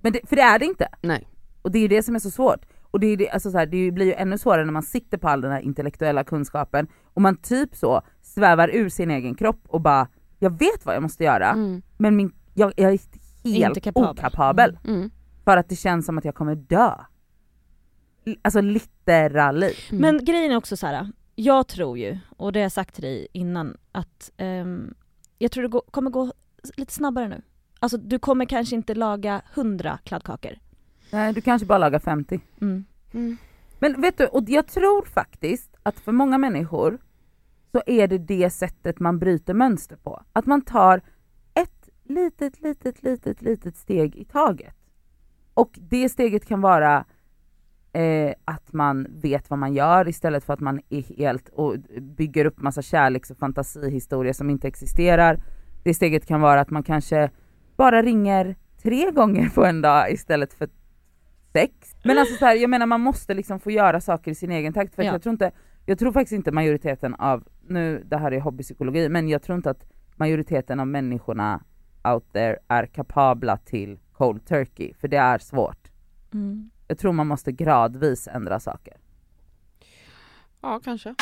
[0.00, 0.88] Men det, för det är det inte.
[1.02, 1.28] nej,
[1.62, 2.66] Och det är ju det som är så svårt.
[2.82, 5.18] Och det, är det, alltså så här, det blir ju ännu svårare när man sitter
[5.18, 9.60] på all den här intellektuella kunskapen och man typ så svävar ur sin egen kropp
[9.68, 10.08] och bara,
[10.38, 12.98] jag vet vad jag måste göra mm, men min, jag, jag är
[13.44, 14.10] helt Inte kapabel.
[14.10, 15.10] okapabel mm,
[15.44, 16.94] för att det känns som att jag kommer dö.
[18.42, 19.74] Alltså literally.
[19.90, 20.00] mm.
[20.00, 21.12] Men grejen är också så här.
[21.34, 24.94] jag tror ju, och det har jag sagt till dig innan, att ehm,
[25.38, 26.32] jag tror det går, kommer gå
[26.76, 27.42] lite snabbare nu.
[27.82, 30.52] Alltså du kommer kanske inte laga 100 kladdkakor.
[31.10, 32.40] Nej du kanske bara lagar 50.
[32.60, 32.84] Mm.
[33.12, 33.36] Mm.
[33.78, 36.98] Men vet du, och jag tror faktiskt att för många människor
[37.72, 40.22] så är det det sättet man bryter mönster på.
[40.32, 41.00] Att man tar
[41.54, 44.74] ett litet, litet, litet, litet steg i taget.
[45.54, 47.04] Och det steget kan vara
[47.92, 52.44] eh, att man vet vad man gör istället för att man är helt och bygger
[52.44, 55.42] upp massa kärleks och fantasihistorier som inte existerar.
[55.84, 57.30] Det steget kan vara att man kanske
[57.82, 60.68] bara ringer tre gånger på en dag istället för
[61.52, 61.96] sex.
[62.04, 64.72] Men alltså så här, jag menar man måste liksom få göra saker i sin egen
[64.72, 65.12] takt för Ja.
[65.12, 65.52] jag tror inte,
[65.86, 69.70] jag tror faktiskt inte majoriteten av, nu det här är hobbypsykologi, men jag tror inte
[69.70, 71.64] att majoriteten av människorna
[72.04, 75.90] out there är kapabla till cold turkey, för det är svårt.
[76.32, 76.70] Mm.
[76.88, 78.96] Jag tror man måste gradvis ändra saker.
[80.60, 81.14] Ja kanske.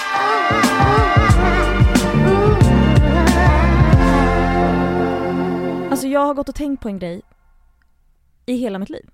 [5.91, 7.23] Alltså jag har gått och tänkt på en grej
[8.47, 9.11] i hela mitt liv.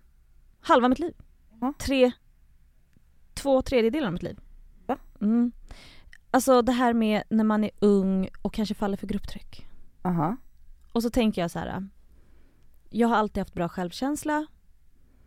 [0.61, 1.15] Halva mitt liv.
[1.79, 2.13] Tre,
[3.35, 4.39] två tredjedelar av mitt liv.
[4.87, 4.99] Va?
[5.21, 5.53] Mm.
[6.31, 9.67] Alltså det här med när man är ung och kanske faller för grupptryck.
[10.03, 10.37] Aha.
[10.93, 11.89] Och så tänker jag så här.
[12.91, 14.47] Jag har alltid haft bra självkänsla.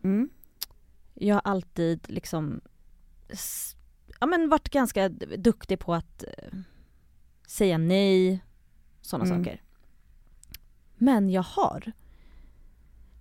[0.03, 0.29] Mm.
[1.13, 2.61] Jag har alltid liksom
[4.19, 6.59] ja, men varit ganska duktig på att eh,
[7.47, 8.43] säga nej,
[9.01, 9.43] sådana Mm.
[9.43, 9.61] saker.
[10.99, 11.91] Men jag har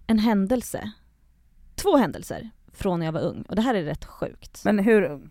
[0.07, 0.93] en händelse,
[1.75, 4.65] två händelser från när jag var ung och det här är rätt sjukt.
[4.65, 5.31] Men hur ung?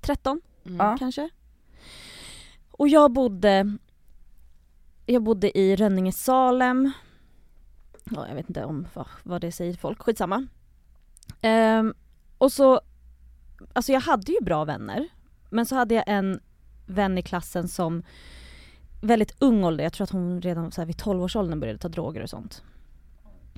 [0.00, 0.98] 13 Mm.
[0.98, 1.30] Kanske.
[2.70, 3.76] Och jag bodde,
[5.06, 6.92] jag bodde i Rönninge Salem.
[8.04, 10.46] Ja, jag vet inte om vad, vad det säger folk, skitsamma.
[11.40, 11.94] Ehm,
[12.38, 12.80] och så,
[13.72, 15.08] alltså jag hade ju bra vänner.
[15.50, 16.40] Men så hade jag en
[16.86, 18.02] vän i klassen som
[19.02, 22.22] väldigt ung ålder, jag tror att hon redan så här vid 12-årsåldern började ta droger
[22.22, 22.62] och sånt.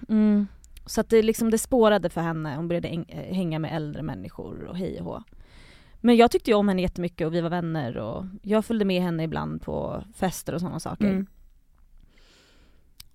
[0.09, 0.47] Mm.
[0.87, 4.65] Så att det, liksom, det spårade för henne, hon började äng- hänga med äldre människor
[4.65, 5.23] och hej och hå.
[6.01, 9.03] Men jag tyckte ju om henne jättemycket och vi var vänner och jag följde med
[9.03, 11.11] henne ibland på fester och sådana saker.
[11.11, 11.27] Mm.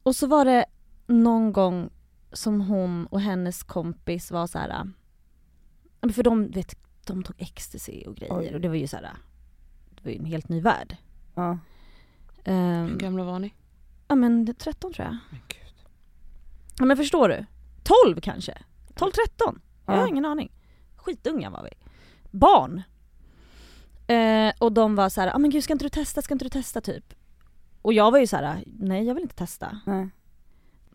[0.03, 0.65] Och så var det
[1.07, 1.89] någon gång
[2.31, 4.91] som hon och hennes kompis var så här.
[6.13, 8.55] För de, vet, de tog ecstasy och grejer Oj.
[8.55, 9.09] och det var ju så här.
[9.95, 10.97] Det var ju en helt ny värld.
[11.35, 11.57] Ja.
[12.45, 13.54] Ehm, Hur gamla var ni?
[14.08, 15.17] ja men 13 tror jag.
[15.30, 15.73] Men gud.
[16.80, 17.45] Ja men förstår du?
[18.06, 18.58] 12 kanske?
[18.95, 19.60] 12-13?
[19.86, 20.08] Jag har Ja.
[20.08, 20.52] ingen aning.
[20.95, 21.69] Skitunga var vi.
[22.38, 22.82] Barn.
[24.08, 26.45] Eh, och de var så här, ah, men gud ska inte du testa, ska inte
[26.45, 27.13] du testa typ?
[27.82, 29.80] Och jag var ju så här, nej jag vill inte testa.
[29.86, 30.10] Nej.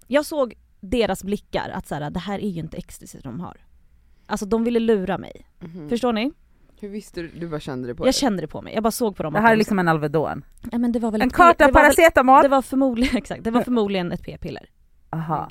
[0.06, 3.56] Jag såg deras blickar att så här, det här är ju inte ecstasy de har.
[4.26, 5.46] Alltså de ville lura mig.
[5.60, 5.88] Mhm.
[5.88, 6.32] Förstår ni?
[6.80, 8.12] Hur visste du, du bara kände det på Jag dig?
[8.12, 9.78] kände det på mig, jag bara såg på dem Det att här är de- liksom
[9.78, 10.44] en Alvedon.
[10.72, 12.42] ja, men det var väl En ett karta det var, väl, paracetamol.
[12.42, 14.70] det var förmodligen, exakt, det var förmodligen ett p-piller.
[15.10, 15.48] Aha.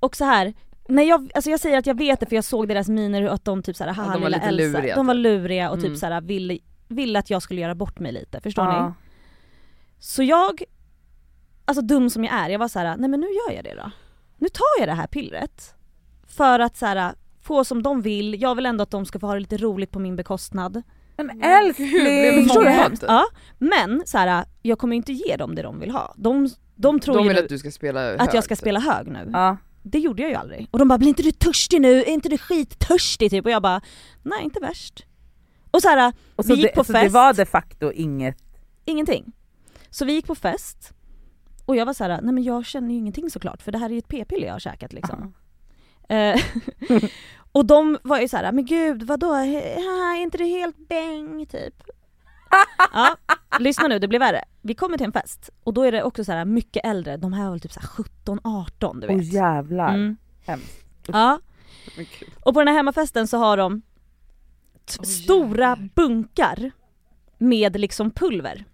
[0.00, 0.54] Och så här,
[0.88, 3.44] när jag, alltså jag säger att jag vet det för jag såg deras miner att
[3.44, 4.78] de typ såhär, haha de var lilla lite Elsa.
[4.78, 5.22] luriga, de var typ.
[5.22, 5.96] luriga och typ Mm.
[5.96, 8.72] såhär ville, ville att jag skulle göra bort mig lite, förstår ni?
[8.72, 8.94] Ja.
[9.98, 10.62] Så jag,
[11.64, 13.74] alltså dum som jag är, jag var så här: nej men nu gör jag det
[13.74, 13.90] då.
[14.38, 15.74] Nu tar jag det här pillret.
[16.28, 17.14] För att så här,
[17.46, 19.90] få som de vill, jag vill ändå att de ska få ha det lite roligt
[19.90, 20.82] på min bekostnad.
[21.16, 22.44] Men Gud, älskling!
[22.44, 22.96] Förstår du?
[23.06, 23.24] Ja,
[23.58, 26.14] men så här, jag kommer inte ge dem det de vill ha.
[26.16, 28.80] De, de tror De ju vill nu att du ska spela att jag ska spela
[28.80, 29.30] hög nu.
[29.32, 29.56] Ja.
[29.82, 30.68] Det gjorde jag ju aldrig.
[30.70, 31.98] Och de bara 'blir inte du törstig nu?
[31.98, 33.80] Är inte du skittörstig?' typ och jag bara
[34.22, 35.04] 'nej inte värst'
[35.70, 37.14] Och så här, Och så, Vi gick det, på så det fest.
[37.14, 38.36] var de facto inget...
[38.84, 39.32] ingenting.
[39.90, 40.92] Så vi gick på fest
[41.66, 43.86] och jag var så här: 'nej men jag känner ju ingenting såklart för det här
[43.86, 45.28] är ju ett p-piller jag har käkat liksom' Eh,
[47.52, 51.74] Och de var ju så här: 'men gud vadå, är inte du helt bäng?' typ.
[52.92, 53.16] ja,
[53.60, 54.44] lyssna nu det blir värre.
[54.62, 57.32] Vi kommer till en fest och då är det också så här mycket äldre, de
[57.32, 59.16] här var väl typ så här 17-18 du vet.
[59.16, 59.94] Åh jävlar.
[59.94, 60.16] Mm.
[60.46, 60.84] Hemskt.
[61.06, 61.40] Ja.
[62.44, 63.82] Och på den här hemmafesten så har de
[65.00, 65.88] Oj, stora jävlar.
[65.94, 66.70] bunkar
[67.38, 68.64] med liksom pulver.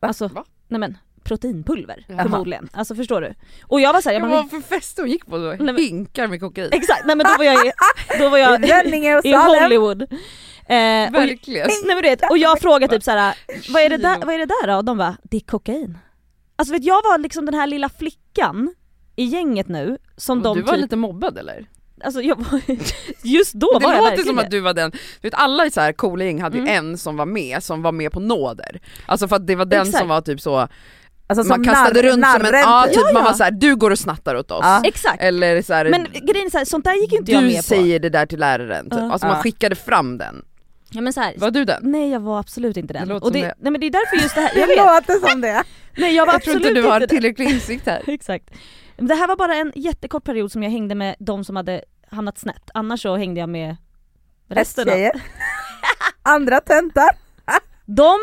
[0.00, 0.08] Va?
[0.08, 0.44] Alltså, Va?
[0.68, 2.22] nej men proteinpulver Jaha.
[2.22, 2.68] förmodligen.
[2.72, 3.34] Alltså förstår du?
[3.62, 5.56] Och jag var såhär, vad för fest hon gick på då?
[5.64, 6.68] men- Hinkar med kokain.
[6.72, 7.72] exakt, nej men då var jag i,
[8.18, 9.32] då var jag I och i.
[9.32, 10.02] Hollywood.
[10.02, 11.66] Eh, och, Verkligen.
[11.68, 13.34] nej men du vet, och jag frågade typ såhär,
[13.72, 14.74] vad är det där, vad är det där då?
[14.76, 15.98] Och de bara, det är kokain.
[16.56, 18.74] Alltså vet jag var liksom den här lilla flickan
[19.16, 21.66] i gänget nu som de du var typ, lite mobbad eller?
[22.04, 22.60] alltså jag var,
[23.22, 24.42] just då det var jag låter verkligen som det.
[24.42, 26.74] att du var den, du vet alla i så här coola gäng hade ju Mm.
[26.86, 28.80] en som var med, som var med på nåder.
[29.06, 29.98] Alltså för att det var den Exakt.
[29.98, 30.68] som var typ så,
[31.28, 32.94] Alltså man kastade runt som en, ja, typ.
[32.94, 33.28] typ Ja, man ja.
[33.28, 34.60] var så här, du går och snattar åt oss.
[34.62, 34.80] Ja.
[34.84, 35.22] Exakt.
[35.22, 37.46] Eller så här, Men grejen är så här, sånt där gick ju inte jag du
[37.46, 37.62] med på.
[37.62, 38.98] säger det där till läraren, typ.
[39.00, 39.12] Ja.
[39.12, 39.42] alltså man Ja.
[39.42, 40.44] skickade fram den.
[40.90, 41.80] Ja men så här, Var du den?
[41.82, 43.08] nej jag var absolut inte Det den.
[43.08, 43.54] låter Och som det, det.
[43.58, 44.86] nej men det är därför just det här, jag Det vet.
[45.10, 45.62] låter som det.
[45.96, 48.02] Nej jag var Jag tror absolut inte du har inte tillräcklig insikt här.
[48.10, 48.44] Exakt.
[48.96, 52.38] Det här var bara en jättekort period som jag hängde med de som hade hamnat
[52.38, 52.70] snett.
[52.74, 53.76] Annars så hängde jag med
[54.48, 54.94] resten av...
[56.22, 57.10] Andra töntar.
[57.86, 58.16] De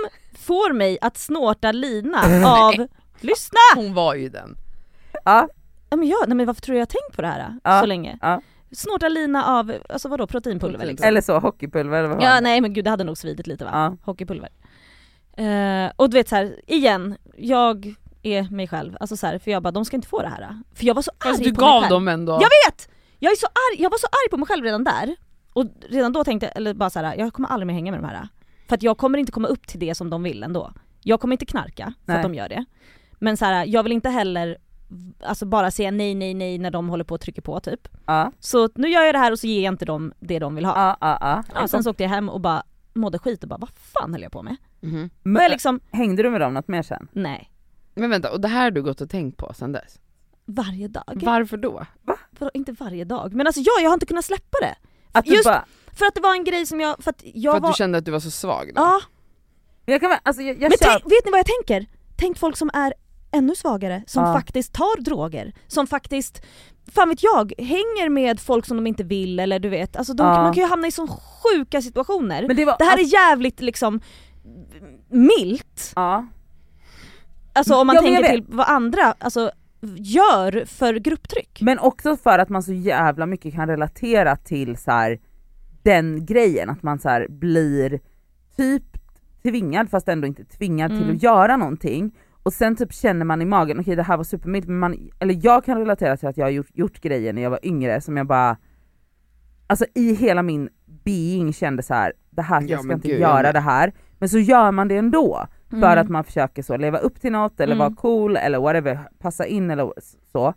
[0.43, 2.17] får mig att snorta lina
[2.67, 2.73] av...
[3.19, 3.59] Lyssna!
[3.75, 4.57] Hon var ju den.
[5.25, 5.47] Ja.
[5.89, 7.79] Ja, men jag, nej men varför tror du jag har tänkt på det här Ja.
[7.79, 8.17] så länge?
[8.21, 8.41] Ja.
[8.71, 11.07] Snorta lina av, alltså vadå proteinpulver liksom?
[11.07, 13.71] Eller så, hockeypulver eller Ja nej men gud det hade nog svidit lite va?
[13.73, 13.97] Ja.
[14.11, 14.49] Hockeypulver.
[15.37, 19.51] Eh, och du vet så här, igen, jag är mig själv, alltså så här, för
[19.51, 20.61] jag bara de ska inte få det här.
[20.75, 21.89] För jag var så arg Fast du på mig gav själv.
[21.89, 22.33] dem ändå.
[22.33, 22.39] Jag
[22.71, 22.89] vet!
[23.19, 25.15] Jag, är så arg, jag var så arg på mig själv redan där.
[25.53, 28.01] Och redan då tänkte jag, eller bara så här, jag kommer aldrig mer hänga med
[28.01, 28.27] de här.
[28.73, 30.73] För att jag kommer inte komma upp till det som de vill ändå.
[31.03, 32.17] Jag kommer inte knarka för Nej.
[32.17, 32.65] att de gör det.
[33.13, 34.57] Men så här, jag vill inte heller
[35.23, 37.87] alltså bara säga nej nej nej när de håller på och trycker på typ.
[38.05, 40.55] Ja, Så nu gör jag det här och så ger jag inte dem det de
[40.55, 40.73] vill ha.
[40.75, 41.17] ja, ja.
[41.21, 41.43] ja.
[41.61, 44.21] Ja, sen så åkte jag hem och bara mådde skit och bara vad fan höll
[44.21, 44.55] jag på med?
[44.81, 44.87] Och
[45.23, 47.07] Men, jag liksom, Hängde du med dem något mer sen?
[47.11, 47.51] nej.
[47.95, 49.99] Men vänta, och det här har du gått och tänkt på sen dess?
[50.45, 51.03] Varje dag.
[51.23, 51.85] Varför då?
[52.39, 53.33] Vadå, inte varje dag.
[53.33, 54.75] Men alltså ja, jag har inte kunnat släppa det.
[55.11, 57.51] Att du Just- bara, För att det var en grej som jag, för att jag
[57.53, 57.69] För att var...
[57.69, 58.81] du kände att du var så svag då?
[58.81, 58.99] Ja,
[59.85, 61.85] jag kan, alltså jag, jag Men kör, tänk, vet ni vad jag tänker?
[62.17, 62.93] Tänk folk som är
[63.31, 64.33] ännu svagare, som Ja.
[64.33, 66.41] faktiskt tar droger, som faktiskt,
[66.95, 70.27] fan vet jag, hänger med folk som de inte vill eller du vet, alltså de,
[70.27, 70.33] Ja.
[70.43, 72.47] man kan ju hamna i så sjuka situationer.
[72.47, 74.01] men det var, det här alltså, är jävligt liksom
[75.09, 76.25] milt, ja.
[77.53, 79.51] alltså om man Ja, tänker till vad andra alltså,
[79.97, 81.59] gör för grupptryck.
[81.61, 85.19] Men också för att man så jävla mycket kan relatera till så här,
[85.83, 87.99] den grejen, att man så här, blir
[88.57, 88.83] typ
[89.43, 91.15] tvingad fast ändå inte tvingad till Mm.
[91.15, 92.11] att göra någonting.
[92.43, 95.39] Och sen typ känner man i magen, okej det här var supermilt, men man, eller
[95.43, 98.17] jag kan relatera till att jag har gjort, gjort grejer när jag var yngre som
[98.17, 98.57] jag bara,
[99.67, 103.19] alltså i hela min being kände så här: det här, Ja, jag ska inte gud,
[103.19, 103.93] göra det här.
[104.19, 105.99] Men så gör man det ändå, för Mm.
[105.99, 107.79] att man försöker så leva upp till något eller Mm.
[107.85, 109.93] vara cool eller whatever, passa in eller
[110.31, 110.53] så.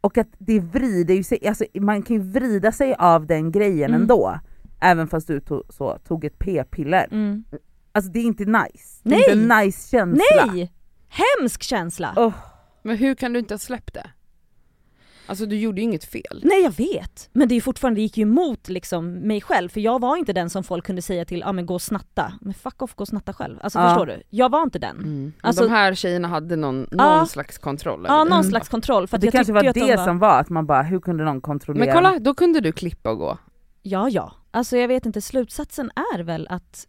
[0.00, 3.90] Och att det vrider ju sig, alltså man kan ju vrida sig av den grejen
[3.90, 4.00] Mm.
[4.00, 4.38] ändå.
[4.82, 7.08] Även fast du tog, så, tog ett p-piller.
[7.10, 7.44] Mm.
[7.92, 9.00] Alltså det är inte nice.
[9.02, 9.18] Det är Nej.
[9.18, 10.46] inte en nice känsla.
[10.52, 10.72] Nej!
[11.08, 12.12] Hemsk känsla!
[12.16, 12.32] Oh,
[12.82, 14.10] Men hur kan du inte ha släppt det?
[15.26, 16.40] Alltså du gjorde ju inget fel.
[16.44, 19.80] Nej jag vet, men det är fortfarande, det gick ju emot liksom mig själv för
[19.80, 22.32] jag var inte den som folk kunde säga till, ja ah, men gå och snatta.
[22.40, 23.58] Men fuck off, gå och snatta själv.
[23.62, 23.88] Alltså Ja.
[23.88, 24.22] förstår du?
[24.30, 24.96] Jag var inte den.
[24.96, 25.32] Mm.
[25.40, 27.26] Alltså- de här tjejerna hade någon, någon Ja.
[27.26, 28.48] slags kontroll Ja någon det.
[28.48, 30.04] slags kontroll för att det jag kanske var det de var...
[30.04, 31.84] som var att man bara, hur kunde någon kontrollera?
[31.84, 33.38] Men kolla, då kunde du klippa och gå.
[33.82, 36.86] Ja ja, alltså jag vet inte, slutsatsen är väl att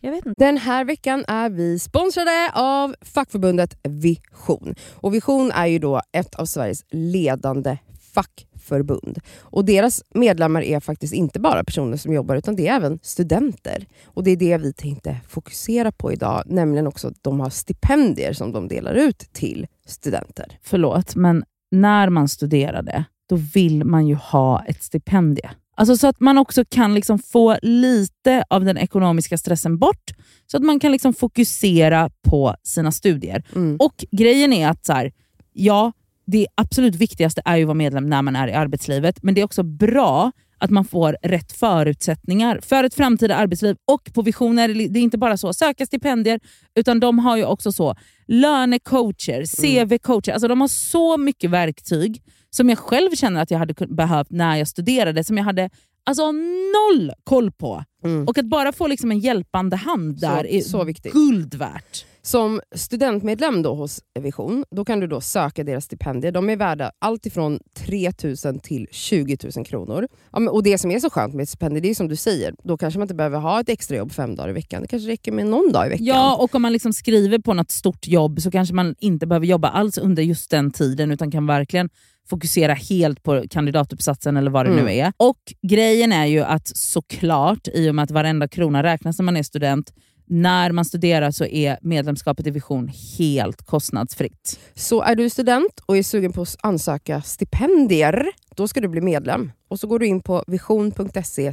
[0.00, 0.44] jag vet inte.
[0.44, 4.74] Den här veckan är vi sponsrade av fackförbundet Vision.
[4.94, 7.78] Och Vision är ju då ett av Sveriges ledande
[8.14, 9.18] fackförbund.
[9.40, 13.86] Och deras medlemmar är faktiskt inte bara personer som jobbar utan det är även studenter.
[14.04, 18.32] Och det är det vi tänkte fokusera på idag, nämligen också att de har stipendier
[18.32, 20.58] som de delar ut till studenter.
[20.62, 25.50] Förlåt, men när man studerade, då vill man ju ha ett stipendie.
[25.78, 30.10] Alltså så att man också kan liksom få lite av den ekonomiska stressen bort,
[30.46, 33.44] så att man kan liksom fokusera på sina studier.
[33.54, 33.76] Mm.
[33.80, 35.12] Och grejen är att så här,
[35.52, 35.92] ja,
[36.26, 39.40] det absolut viktigaste är ju att vara medlem när man är i arbetslivet, men det
[39.40, 43.76] är också bra att man får rätt förutsättningar för ett framtida arbetsliv.
[43.84, 46.40] Och på Vision är det, det är inte bara så söka stipendier,
[46.74, 50.32] utan de har ju också så lönecoacher, CV-coacher.
[50.32, 54.56] Alltså de har så mycket verktyg som jag själv känner att jag hade behövt när
[54.56, 55.70] jag studerade, som jag hade
[56.04, 57.84] alltså noll koll på.
[58.04, 58.28] Mm.
[58.28, 61.12] Och att bara få liksom en hjälpande hand Så- där är så viktigt.
[61.12, 62.04] guld värt.
[62.22, 66.32] Som studentmedlem då hos Vision, då kan du då söka deras stipendier.
[66.32, 68.12] De är värda allt ifrån 3
[68.44, 70.08] 000 till 20 000 kronor.
[70.32, 72.54] Ja, och Det som är så skönt med ett stipendium, det är som du säger,
[72.64, 74.82] då kanske man inte behöver ha ett extrajobb fem dagar i veckan.
[74.82, 76.06] Det kanske räcker med någon dag i veckan.
[76.06, 79.46] Ja, och om man liksom skriver på något stort jobb så kanske man inte behöver
[79.46, 81.88] jobba alls under just den tiden utan kan verkligen
[82.30, 84.84] fokusera helt på kandidatuppsatsen eller vad det Mm.
[84.84, 85.12] nu är.
[85.16, 89.36] Och grejen är ju att såklart, i och med att varenda krona räknas när man
[89.36, 89.92] är student,
[90.28, 94.58] när man studerar så är medlemskapet i Vision helt kostnadsfritt.
[94.74, 99.00] Så är du student och är sugen på att ansöka stipendier, då ska du bli
[99.00, 99.52] medlem.
[99.68, 101.52] Och så går du in på vision.se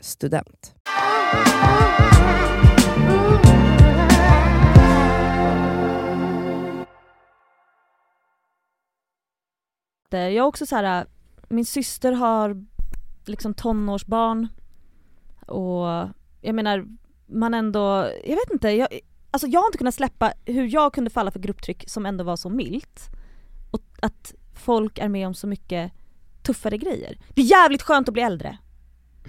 [0.00, 0.72] student.
[10.10, 11.06] Jag är också så här,
[11.48, 12.64] min syster har
[13.24, 14.48] liksom tonårsbarn
[15.46, 16.08] och
[16.40, 16.86] jag menar,
[17.26, 18.88] man ändå, jag vet inte, jag,
[19.30, 22.36] alltså jag har inte kunnat släppa hur jag kunde falla för grupptryck som ändå var
[22.36, 23.10] så milt.
[23.70, 25.92] Och att folk är med om så mycket
[26.42, 27.18] tuffare grejer.
[27.34, 28.58] Det är jävligt skönt att bli äldre.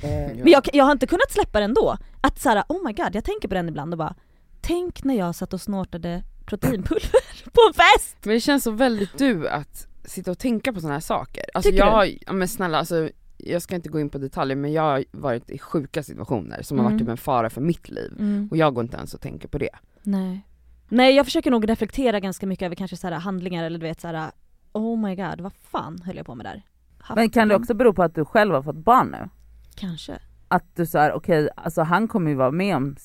[0.01, 1.97] Men jag, jag har inte kunnat släppa det ändå.
[2.21, 4.15] Att såhär, oh my god, jag tänker på den ibland och bara
[4.61, 8.17] Tänk när jag satt och snortade proteinpulver på en fest!
[8.23, 11.43] Men det känns så väldigt du att sitta och tänka på såna här saker.
[11.53, 11.95] Alltså Tycker jag du?
[11.95, 15.05] har, ja, men snälla alltså, jag ska inte gå in på detaljer men jag har
[15.11, 16.93] varit i sjuka situationer som har Mm.
[16.93, 18.11] varit typ en fara för mitt liv.
[18.51, 19.69] Och jag går inte ens och tänker på det.
[20.03, 20.41] Nej.
[20.89, 24.07] Nej jag försöker nog reflektera ganska mycket över kanske så handlingar eller du vet så
[24.07, 24.31] här.
[24.71, 26.61] Oh my god, vad fan höll jag på med där?
[26.99, 29.29] Haft Men kan det också bero på att du själv har fått barn nu?
[29.75, 30.19] Kanske.
[30.47, 32.95] Att du säger okej, alltså han kommer ju vara med om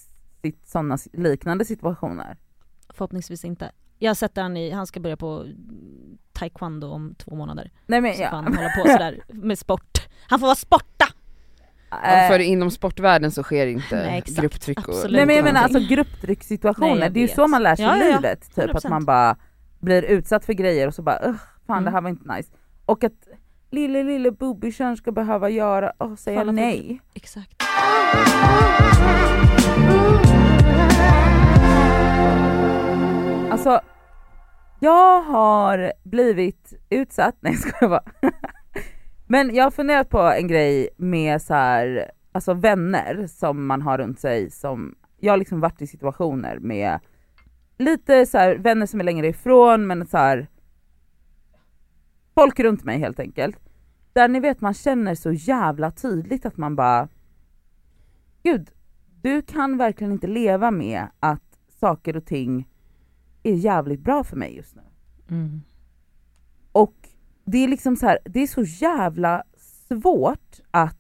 [0.43, 2.37] sitt, sådana liknande situationer.
[2.89, 3.71] Förhoppningsvis inte.
[4.03, 5.47] Jag sätter han i, han ska börja på
[6.33, 7.71] taekwondo om två månader.
[7.87, 8.31] Nej men Så får ja.
[8.31, 9.99] han hålla på sådär med sport.
[10.29, 11.07] Han får vara sporta!
[11.91, 14.41] Ja, Eh, för inom sportvärlden så sker inte Nej, exakt.
[14.41, 15.17] grupptryck och Absolut.
[15.17, 17.97] Nej men jag menar alltså grupptryckssituationer, Nej, det är ju så man lär sig Ja,
[17.97, 18.17] ja, ja.
[18.17, 18.55] livet.
[18.55, 18.89] Typ att 100%.
[18.91, 19.37] man bara
[19.81, 21.85] blir utsatt för grejer och så bara Ugh, fan Mm.
[21.85, 22.53] det här var inte nice.
[22.87, 23.13] Och att
[23.71, 27.01] lille lille bubbykön ska behöva göra, och säga nej.
[27.15, 27.63] Exakt.
[33.51, 33.59] Mm.
[33.59, 33.81] Alltså,
[34.81, 38.31] jag har blivit utsatt, nej ska jag bara.
[39.27, 43.99] Men jag har funderat på en grej med så här, alltså vänner som man har
[43.99, 47.01] runt sig som, jag har liksom varit i situationer med
[47.79, 50.49] lite så här, vänner som är längre ifrån men så här,
[52.35, 53.59] folk runt mig helt enkelt.
[54.13, 57.09] Där ni vet man känner så jävla tydligt att man bara,
[58.43, 58.71] gud,
[59.23, 62.70] du kan verkligen inte leva med att saker och ting
[63.43, 64.83] är jävligt bra för mig just nu.
[65.31, 65.61] Mm.
[66.73, 66.95] Och
[67.45, 69.45] det är liksom så här, det är så jävla
[69.89, 70.97] svårt att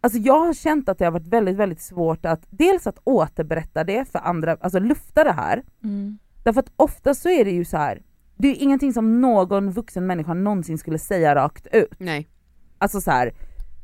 [0.00, 3.84] Alltså jag har känt att det har varit väldigt, väldigt svårt att dels att återberätta
[3.84, 5.62] det för andra, alltså lufta det här.
[5.84, 6.18] Mm.
[6.44, 8.02] Därför att ofta så är det ju så här.
[8.36, 11.94] det är ju ingenting som någon vuxen människa någonsin skulle säga rakt ut.
[11.98, 12.28] Nej.
[12.78, 13.32] Alltså så här.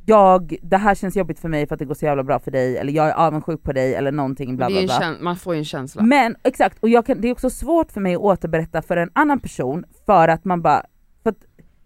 [0.07, 2.51] Jag, det här känns jobbigt för mig för att det går så jävla bra för
[2.51, 5.15] dig, eller jag är avundsjuk på dig eller någonting bla bla bla.
[5.21, 6.03] man får ju en känsla.
[6.03, 9.11] Men exakt, och jag kan, det är också svårt för mig att återberätta för en
[9.13, 10.83] annan person för att man bara,
[11.23, 11.37] för att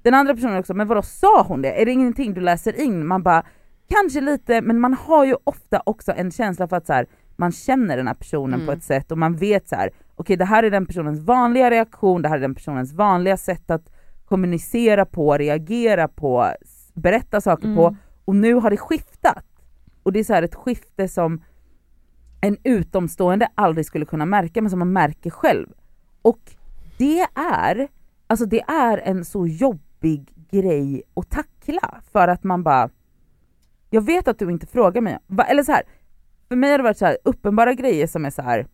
[0.03, 1.83] den andra personen också, men vadå sa hon det?
[1.83, 3.07] Är det ingenting du läser in?
[3.07, 3.43] Man bara,
[3.89, 7.53] kanske lite, men man har ju ofta också en känsla för att så här, man
[7.53, 8.67] känner den här personen Mm.
[8.67, 11.71] på ett sätt och man vet så här, okej det här är den personens vanliga
[11.71, 13.91] reaktion, det här är den personens vanliga sätt att
[14.25, 16.47] kommunicera på, reagera på,
[16.95, 17.97] berätta saker på Mm
[18.27, 19.45] och nu har det skiftat.
[20.03, 21.43] Och det är så här ett skifte som
[22.41, 25.69] en utomstående aldrig skulle kunna märka men som man märker själv.
[26.23, 26.57] Och
[26.99, 27.89] det är,
[28.27, 32.91] alltså det är en så jobbig grej att tackla för att man bara,
[33.91, 35.19] jag vet att du inte frågar mig,
[35.49, 35.83] eller så här.
[36.49, 38.67] för mig har det varit så här, uppenbara grejer som är så här.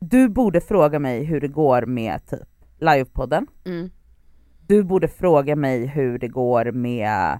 [0.00, 2.48] du borde fråga mig hur det går med typ
[2.78, 3.90] livepodden, Mm
[4.68, 7.38] du borde fråga mig hur det går med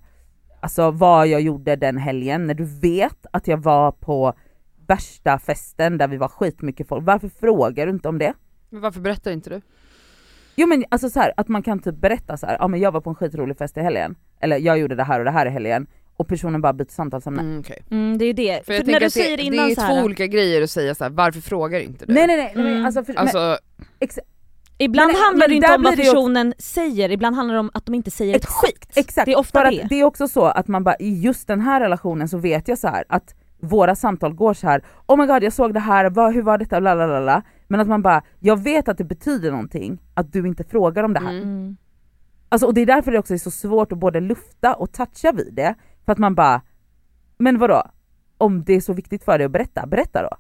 [0.61, 4.33] alltså vad jag gjorde den helgen när du vet att jag var på
[4.87, 7.07] värsta festen där vi var skitmycket folk.
[7.07, 8.33] Varför frågar du inte om det?
[8.71, 9.61] Men varför berättar inte du?
[10.57, 12.93] Jo men alltså så här, att man kan typ berätta så här, ja men jag
[12.93, 15.47] var på en skitrolig fest i helgen, eller jag gjorde det här och det här
[15.47, 17.41] i helgen och personen bara byter samtalsämne.
[17.41, 17.83] Mm, okej.
[17.91, 18.67] Mm, det är ju det.
[18.67, 20.71] För För, när du säger det, innan det är så här, två olika grejer att
[20.71, 22.15] säga så här, varför frågar inte du?
[22.15, 22.75] Nej nej nej, nej Mm.
[22.77, 23.59] men alltså, för, men, Alltså,
[24.79, 27.61] Ibland Men- handlar men det inte om vad ju också- personen säger, ibland handlar det
[27.61, 28.93] om att de inte säger ett skit.
[28.95, 29.87] exakt, Det är ofta för att det.
[29.91, 32.79] det är också så att man bara i just den här relationen så vet jag
[32.79, 34.83] så här att våra samtal går så här.
[35.07, 37.43] oh my god jag såg det här, vad, hur var detta, Lalalala.
[37.69, 41.13] Men att man bara, jag vet att det betyder någonting att du inte frågar om
[41.15, 41.31] det här.
[41.39, 41.77] Mm.
[42.49, 45.33] Alltså, och det är därför det också är så svårt att både lufta och toucha
[45.33, 45.75] vid det.
[46.05, 46.61] För att man bara,
[47.39, 47.83] men vadå?
[48.39, 50.37] Om det är så viktigt för dig att berätta, berätta då.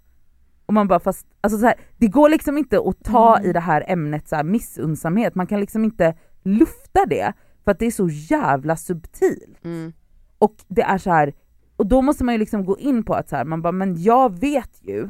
[0.68, 3.50] Och man bara fast, alltså så här, det går liksom inte att ta Mm.
[3.50, 7.32] i det här ämnet så här, missunnsamhet, man kan liksom inte lufta det
[7.64, 9.64] för att det är så jävla subtilt.
[9.64, 9.92] mm.
[10.38, 11.32] Och det är så här,
[11.76, 14.02] och då måste man ju liksom gå in på att så här, man bara, men
[14.02, 15.08] jag vet ju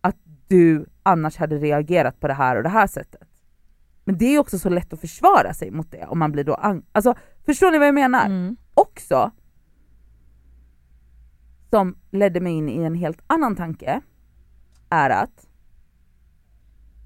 [0.00, 0.16] att
[0.48, 3.22] du annars hade reagerat på det här och det här sättet.
[4.04, 6.44] Men det är ju också så lätt att försvara sig mot det om man blir
[6.44, 7.14] då ang- Alltså
[7.46, 8.26] förstår ni vad jag menar?
[8.26, 8.56] Mm.
[8.74, 9.30] Också,
[11.70, 14.00] som ledde mig in i en helt annan tanke,
[14.92, 15.48] är att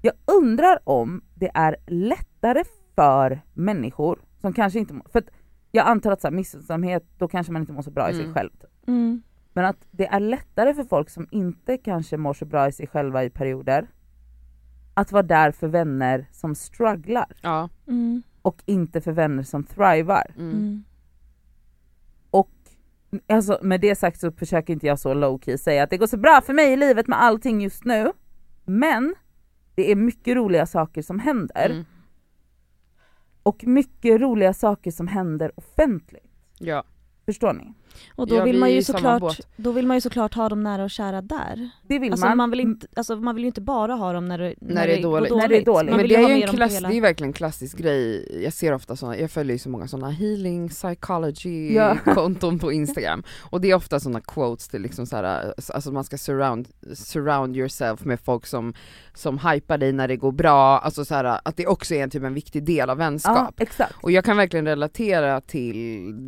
[0.01, 2.63] jag undrar om det är lättare
[2.95, 5.29] för människor som kanske inte, för att
[5.71, 8.21] jag antar att så här, missunnsamhet, då kanske man inte mår så bra i sig
[8.23, 8.33] Mm.
[8.33, 8.51] själv.
[8.87, 9.21] Mm.
[9.53, 12.87] Men att det är lättare för folk som inte kanske mår så bra i sig
[12.87, 13.87] själva i perioder,
[14.93, 17.69] att vara där för vänner som strugglar ja.
[17.87, 18.23] Mm.
[18.41, 20.23] och inte för vänner som thrivar.
[23.27, 26.07] Alltså, med det sagt så försöker inte jag så low key säga att det går
[26.07, 28.11] så bra för mig i livet med allting just nu.
[28.65, 29.15] Men
[29.75, 31.85] det är mycket roliga saker som händer Mm.
[33.43, 36.31] och mycket roliga saker som händer offentligt.
[36.59, 36.83] Ja.
[37.25, 37.73] Förstår ni?
[38.15, 40.63] Och då Ja, vill vi man ju såklart, då vill man ju såklart ha dem
[40.63, 41.69] nära och kära där.
[41.87, 42.37] Det vill Alltså man.
[42.37, 44.97] man, vill inte, alltså man vill ju inte bara ha dem när det, När det
[44.97, 45.35] är dåligt.
[45.35, 45.95] När det är dåligt.
[45.95, 46.89] Men det är ju en klass, hela...
[46.89, 49.87] det är verkligen en klassisk grej, jag ser ofta såna, jag följer ju så många
[49.87, 51.97] sådana healing psychology Ja.
[52.05, 56.17] konton på instagram och det är ofta sådana quotes till liksom såhär, alltså man ska
[56.17, 58.73] surround, surround yourself med folk som,
[59.13, 62.23] som hypar dig när det går bra, alltså såhär, att det också är en typ
[62.23, 63.59] en viktig del av Ja, vänskap.
[63.61, 63.93] exakt.
[64.01, 65.73] Och jag kan verkligen relatera till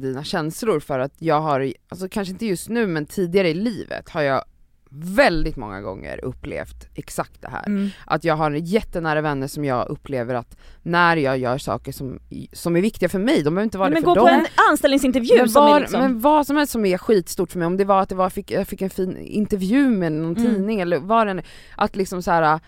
[0.02, 1.59] dina känslor för att jag har,
[1.90, 4.44] alltså kanske inte just nu men tidigare i livet har jag
[4.92, 7.66] väldigt många gånger upplevt exakt det här.
[7.68, 7.90] Mm.
[8.06, 12.20] Att jag har jättenära vänner som jag upplever att när jag gör saker som,
[12.54, 14.32] som är viktiga för mig, de behöver inte vara Nej, det men för gå på
[14.32, 14.40] dem.
[14.40, 16.02] en anställningsintervju Men, som var, är liksom...
[16.02, 18.30] men vad som helst som är skitstort för mig, om det var att det var,
[18.30, 20.54] fick, jag fick en fin intervju med någon Mm.
[20.54, 21.44] tidning eller vad det
[21.76, 22.60] att liksom så här.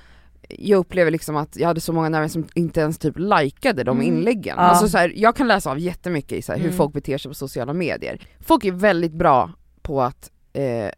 [0.49, 3.97] Jag upplever liksom att jag hade så många nära som inte ens typ likade de
[4.01, 4.07] Mm.
[4.07, 4.55] inläggen.
[4.57, 4.63] Ja.
[4.63, 6.77] Alltså så här, jag kan läsa av jättemycket i så här, hur Mm.
[6.77, 8.27] folk beter sig på sociala medier.
[8.39, 10.89] Folk är väldigt bra på att eh,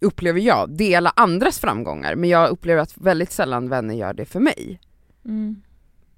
[0.00, 4.40] upplever jag, dela andras framgångar men jag upplever att väldigt sällan vänner gör det för
[4.40, 4.80] mig.
[5.24, 5.62] Mm.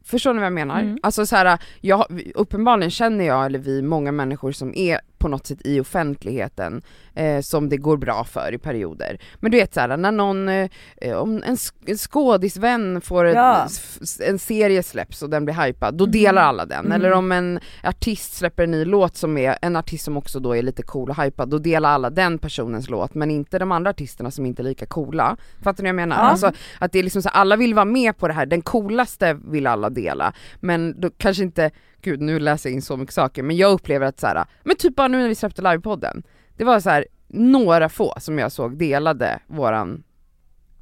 [0.04, 0.80] Förstår ni vad jag menar?
[0.80, 0.98] Mm.
[1.02, 5.46] Alltså så här, jag, uppenbarligen känner jag, eller vi, många människor som är på något
[5.46, 6.82] sätt i offentligheten
[7.14, 9.18] eh, som det går bra för i perioder.
[9.40, 10.68] Men du vet såhär, när någon, eh,
[11.16, 13.66] om en, sk- en skådisvän får Ja.
[14.20, 16.12] en serie släpps och den blir hypad, då Mm.
[16.12, 16.78] delar alla den.
[16.86, 16.92] Mm.
[16.92, 20.56] Eller om en artist släpper en ny låt som är en artist som också då
[20.56, 23.90] är lite cool och hypad, då delar alla den personens låt men inte de andra
[23.90, 25.36] artisterna som inte är lika coola.
[25.62, 26.16] Fattar ni vad jag menar?
[26.16, 26.22] Ja.
[26.22, 29.38] Alltså, att det är liksom så alla vill vara med på det här, den coolaste
[29.44, 31.70] vill alla dela, men då kanske inte,
[32.02, 34.76] gud nu läser jag in så mycket saker, men jag upplever att så här, men
[34.76, 36.22] typ bara nu när vi släppte livepodden,
[36.56, 40.02] det var så här några få som jag såg delade våran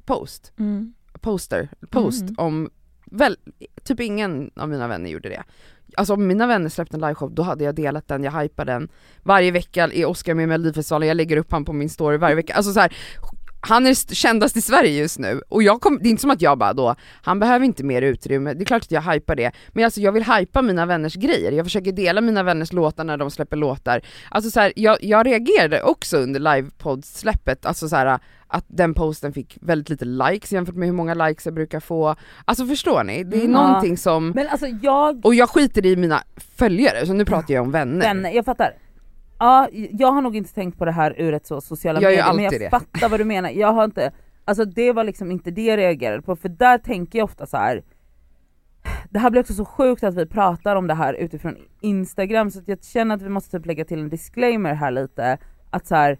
[0.05, 0.93] post, Mm.
[1.19, 2.35] poster, post Mm.
[2.37, 2.69] om,
[3.05, 3.37] väl,
[3.83, 5.43] typ ingen av mina vänner gjorde det.
[5.97, 8.89] Alltså om mina vänner släppte en liveshow, då hade jag delat den, jag hypade den.
[9.23, 12.35] Varje vecka är Oscar med i Melodifestivalen, jag lägger upp han på min story varje
[12.35, 12.53] vecka.
[12.53, 12.95] Alltså så här,
[13.63, 16.31] han är st- kändast i Sverige just nu och jag kom, det är inte som
[16.31, 19.35] att jag bara då, han behöver inte mer utrymme, det är klart att jag hypar
[19.35, 23.03] det, men alltså jag vill hypa mina vänners grejer, jag försöker dela mina vänners låtar
[23.03, 24.01] när de släpper låtar.
[24.29, 29.33] Alltså så här, jag, jag reagerade också under livepodd-släppet, alltså så här, att den posten
[29.33, 32.15] fick väldigt lite likes jämfört med hur många likes jag brukar få.
[32.45, 33.23] Alltså förstår ni?
[33.23, 33.51] Det är Mm.
[33.51, 36.23] någonting som, Men alltså jag, och jag skiter i mina
[36.57, 38.01] följare, så nu pratar jag om vänner.
[38.01, 38.73] vänner, jag fattar.
[39.41, 42.33] Ja, jag har nog inte tänkt på det här ur ett så sociala Jag medier
[42.33, 42.69] men jag det.
[42.69, 43.49] fattar vad du menar.
[43.49, 44.11] Jag har inte,
[44.45, 47.57] alltså det var liksom inte det jag reagerade på för där tänker jag ofta så
[47.57, 47.83] här.
[49.09, 52.59] Det här blir också så sjukt att vi pratar om det här utifrån instagram så
[52.59, 55.37] att jag känner att vi måste typ lägga till en disclaimer här lite.
[55.69, 56.19] Att så här,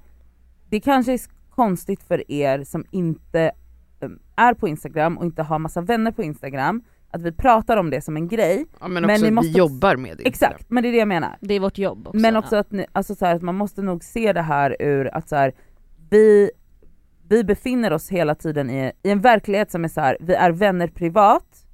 [0.69, 1.19] det kanske är
[1.49, 3.51] konstigt för er som inte
[3.99, 7.89] um, är på instagram och inte har massa vänner på instagram, att vi pratar om
[7.89, 8.65] det som en grej.
[8.79, 10.27] Ja, men Men också ni vi måste- jobbar med det.
[10.27, 11.37] Exakt, men det är det jag menar.
[11.41, 12.19] Det är vårt jobb också.
[12.19, 15.15] Men också att, ni, alltså så här, att man måste nog se det här ur
[15.15, 15.53] att så här,
[16.09, 16.51] vi,
[17.29, 20.51] vi befinner oss hela tiden i, i en verklighet som är så här, vi är
[20.51, 21.65] vänner privat,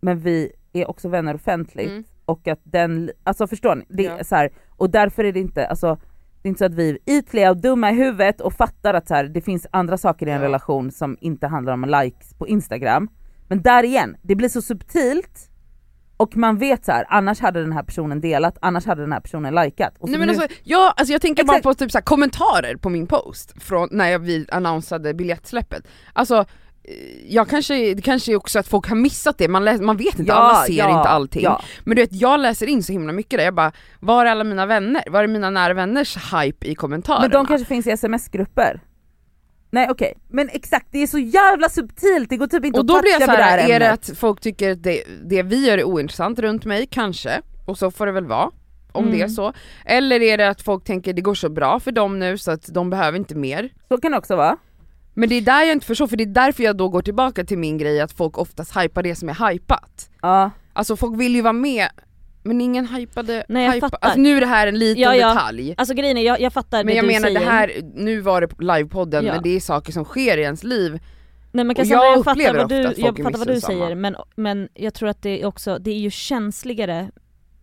[0.00, 1.90] men vi är också vänner offentligt.
[1.90, 2.04] Mm.
[2.24, 3.84] Och att den, alltså förstår ni?
[3.88, 4.18] Det Ja.
[4.18, 5.98] är så här, och därför är det inte, alltså
[6.42, 9.08] det är inte så att vi är ytliga och dumma i huvudet och fattar att
[9.08, 10.42] så här, det finns andra saker i en Ja.
[10.42, 13.08] relation som inte handlar om likes på instagram.
[13.50, 15.50] Men där igen, det blir så subtilt
[16.16, 19.20] och man vet så här, annars hade den här personen delat, annars hade den här
[19.20, 19.94] personen likat.
[20.00, 21.62] Nej men nu- alltså, ja, alltså jag tänker Exakt.
[21.62, 25.86] bara på typ så här, kommentarer på min post från när jag, vi annonsade biljettsläppet.
[26.12, 26.36] Alltså,
[26.84, 26.94] eh,
[27.34, 30.18] jag kanske, det kanske är också att folk har missat det, man, läs, man vet
[30.18, 31.42] inte, alla ser inte allting.
[31.42, 31.62] Ja.
[31.84, 34.44] Men du vet, jag läser in så himla mycket där, jag bara, var är alla
[34.44, 35.04] mina vänner?
[35.10, 37.22] Var är mina nära vänners hype i kommentarerna?
[37.22, 38.80] Men de kanske finns i sms-grupper.
[39.70, 42.88] Nej okej, men exakt det är så jävla subtilt, det går typ inte och att
[42.88, 44.82] då blir jag toucha så vid det här, här är det att folk tycker att
[44.82, 46.86] det, det vi gör är ointressant runt mig?
[46.90, 48.50] Kanske, och så får det väl vara.
[48.92, 49.18] Om Mm.
[49.18, 49.52] det är så.
[49.84, 52.66] Eller är det att folk tänker det går så bra för dem nu så att
[52.74, 53.72] de behöver inte mer.
[53.88, 54.56] Så kan det också vara.
[55.14, 57.44] Men det är där jag inte förstår, för det är därför jag då går tillbaka
[57.44, 60.10] till min grej att folk oftast hypar det som är hypat.
[60.22, 60.50] Ja.
[60.72, 61.88] Alltså folk vill ju vara med,
[62.42, 63.86] men ingen hypade, Nej, jag hypa.
[63.90, 64.06] fattar.
[64.08, 65.28] Alltså nu är det här en liten Ja, ja.
[65.28, 65.74] detalj.
[65.76, 67.40] Alltså grejen är, jag, jag fattar Men det jag du menar säger.
[67.40, 69.32] det här, nu var det på livepodden Ja.
[69.34, 70.92] men det är saker som sker i ens liv.
[71.52, 73.24] Nej men Och Cassandra, jag jag, fattar upplever vad ofta du, att folk jag är
[73.24, 76.10] fattar vad du säger men, men jag tror att det är också, det är ju
[76.10, 77.10] känsligare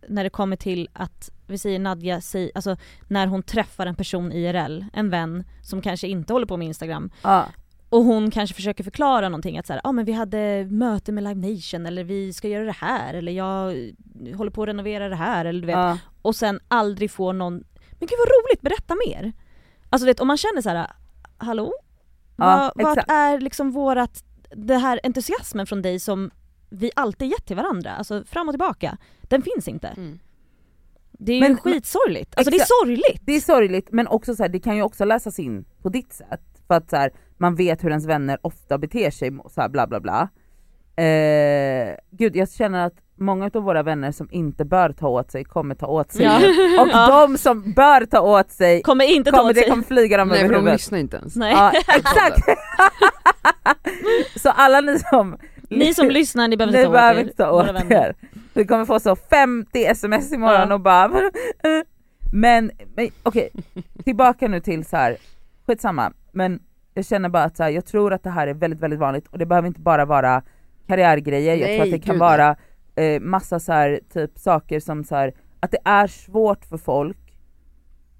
[0.08, 2.76] när det kommer till att, vi säger Nadja, säger, alltså
[3.08, 7.10] när hon träffar en person IRL, en vän som kanske inte håller på med Instagram
[7.22, 7.46] Ja.
[7.90, 11.24] Och hon kanske försöker förklara någonting att så här, ah, men vi hade möte med
[11.24, 13.64] Live Nation eller vi ska göra det här eller jag
[14.36, 15.98] håller på att renovera det här eller du vet Ja.
[16.22, 17.54] och sen aldrig får någon,
[17.90, 19.32] men gud vad roligt, berätta mer!
[19.90, 20.90] Alltså vet, om man känner så här,
[21.38, 21.72] hallå?
[22.36, 24.24] Ja, Vad, vart är liksom vårat,
[24.56, 26.30] det här entusiasmen från dig som
[26.70, 29.88] vi alltid gett till varandra, alltså fram och tillbaka, den finns inte.
[29.88, 30.18] Mm.
[31.12, 33.22] Det är ju Men- skitsorgligt, alltså det är sorgligt!
[33.26, 36.12] Det är sorgligt men också så här, det kan ju också läsas in på ditt
[36.12, 36.40] sätt.
[36.66, 39.86] För att så här, man vet hur ens vänner ofta beter sig, så här, bla
[39.86, 40.28] bla bla.
[41.04, 45.44] Eh, gud jag känner att många av våra vänner som inte bör ta åt sig
[45.44, 46.24] kommer ta åt sig.
[46.24, 46.36] Ja.
[46.82, 46.88] Och
[47.28, 49.70] de som bör ta åt sig, Kommer inte ta kommer, åt det sig.
[49.70, 50.80] kommer flyga dem Nej över för de huvudet.
[50.80, 51.36] lyssnar inte ens.
[51.36, 51.52] Nej.
[51.52, 52.38] Ja, exakt!
[54.42, 55.36] så alla ni som
[55.70, 57.22] Ni som lyssnar, ni behöver inte ta behöver åt er.
[57.24, 57.92] inte ta åt vänner.
[58.08, 58.14] er.
[58.54, 60.74] Vi kommer få så 50 sms imorgon Ja.
[60.74, 61.30] och bara.
[62.32, 63.50] Men, men okej,
[64.04, 65.16] tillbaka nu till så här.
[65.66, 66.60] skitsamma, men
[66.98, 69.26] jag känner bara att så här, jag tror att det här är väldigt väldigt vanligt
[69.26, 70.42] och det behöver inte bara vara
[70.86, 72.56] karriärgrejer, jag tror Nej, att det kan gud, vara
[72.96, 77.34] eh, massa så här, typ saker som så här, att det är svårt för folk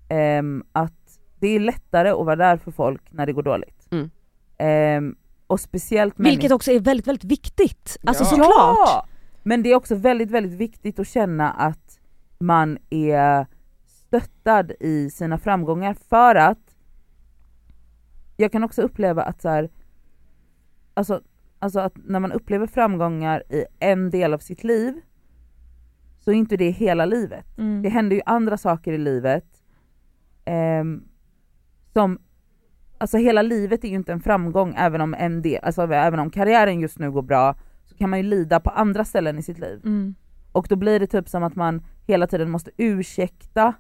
[0.09, 3.89] ehm, att det är lättare att vara där för folk när det går dåligt.
[3.91, 4.11] Mm.
[4.59, 5.17] Ehm,
[5.47, 8.29] och speciellt Vilket också är väldigt väldigt viktigt, alltså Ja.
[8.31, 8.79] såklart!
[8.79, 9.07] Ja!
[9.43, 12.01] Men det är också väldigt väldigt viktigt att känna att
[12.41, 13.47] man är
[13.87, 16.68] stöttad i sina framgångar för att
[18.41, 19.71] jag kan också uppleva att så här,
[20.95, 21.21] alltså,
[21.59, 25.01] alltså att när man upplever framgångar i en del av sitt liv
[26.19, 27.59] så är inte det hela livet.
[27.59, 27.83] Mm.
[27.83, 29.45] Det händer ju andra saker i livet
[30.45, 31.05] ehm,
[31.93, 32.19] som,
[32.99, 36.31] alltså hela livet är ju inte en framgång även om en del, alltså även om
[36.31, 39.59] karriären just nu går bra så kan man ju lida på andra ställen i sitt
[39.59, 39.81] liv.
[39.85, 40.15] Mm.
[40.53, 43.75] Och då blir det typ som att man hela tiden måste ursäkta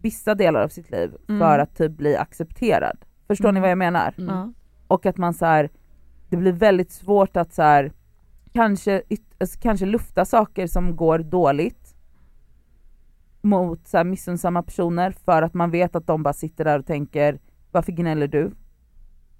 [0.00, 1.40] vissa delar av sitt liv Mm.
[1.40, 3.04] för att typ bli accepterad.
[3.32, 3.62] Förstår ni Mm.
[3.62, 4.14] vad jag menar?
[4.18, 4.54] Mm.
[4.86, 5.70] Och att man så här,
[6.28, 7.92] det blir väldigt svårt att så här,
[8.52, 9.02] kanske,
[9.40, 11.94] alltså, kanske lufta saker som går dåligt
[13.42, 16.86] mot så här, missunnsamma personer för att man vet att de bara sitter där och
[16.86, 17.38] tänker
[17.72, 18.50] varför gnäller du?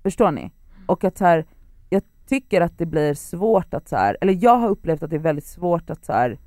[0.03, 0.53] Förstår ni?
[0.87, 1.45] Och att så här,
[1.91, 5.17] jag tycker att det blir svårt att så här, eller jag har upplevt att det
[5.17, 6.39] är väldigt svårt att så här,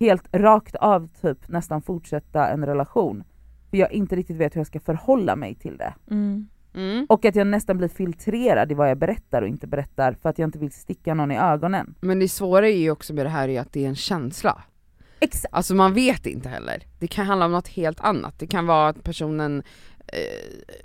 [0.00, 3.24] helt rakt av typ nästan fortsätta en relation.
[3.70, 5.94] För jag inte riktigt vet hur jag ska förhålla mig till det.
[6.10, 6.48] Mm.
[6.74, 7.06] Mm.
[7.08, 10.38] Och att jag nästan blir filtrerad i vad jag berättar och inte berättar för att
[10.38, 11.94] jag inte vill sticka någon i ögonen.
[12.00, 14.62] Men det svåra är ju också med det här är att det är en känsla.
[15.20, 15.54] Exakt.
[15.54, 16.82] Alltså man vet inte heller.
[16.98, 18.38] Det kan handla om något helt annat.
[18.38, 19.62] Det kan vara att personen
[20.06, 20.76] eh,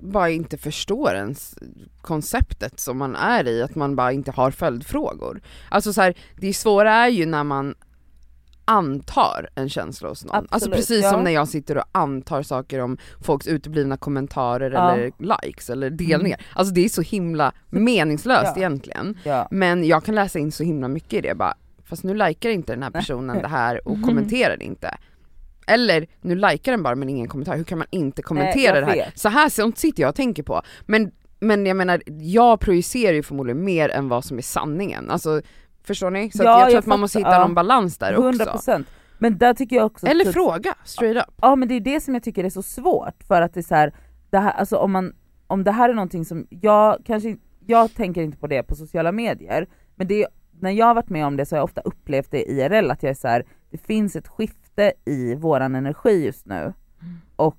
[0.00, 1.58] bara inte förstår ens
[2.00, 5.40] konceptet som man är i, att man bara inte har följdfrågor.
[5.68, 7.74] Alltså så här, det svåra är ju när man
[8.68, 10.34] antar en känsla hos någon.
[10.36, 11.10] alltså Absolut, precis ja.
[11.10, 14.92] som när jag sitter och antar saker om folks uteblivna kommentarer Ja.
[14.92, 15.12] eller
[15.46, 16.40] likes eller delningar.
[16.52, 18.56] Alltså det är så himla meningslöst Ja.
[18.56, 19.18] egentligen.
[19.50, 21.54] Men jag kan läsa in så himla mycket i det bara,
[21.84, 24.04] fast nu likar inte den här personen det här och Mhm.
[24.08, 24.96] kommenterar inte.
[25.66, 28.92] Eller nu likar den bara men ingen kommentar, hur kan man inte kommentera jag det
[29.02, 29.12] här?
[29.14, 30.62] Så här sånt sitter jag och tänker på.
[30.86, 31.10] Men,
[31.40, 35.10] men jag menar, jag projicerar ju förmodligen mer än vad som är sanningen.
[35.10, 35.40] Alltså
[35.88, 36.30] förstår ni?
[36.30, 37.40] Så Ja, jag tror jag att man måste hitta ja.
[37.40, 38.54] någon balans där 100%.
[38.54, 38.82] också.
[39.18, 40.06] Men där tycker jag också...
[40.06, 41.34] Eller typ- fråga, straight up.
[41.42, 43.62] Ja men det är det som jag tycker är så svårt för att det är
[43.62, 43.94] så här,
[44.30, 45.12] det här alltså om, man,
[45.46, 47.36] om det här är någonting som, jag kanske
[47.66, 50.28] jag tänker inte på det på sociala medier, men det är,
[50.60, 53.02] när jag har varit med om det så har jag ofta upplevt det IRL att
[53.02, 56.72] jag är så här, det finns ett skifte i våran energi just nu
[57.36, 57.58] och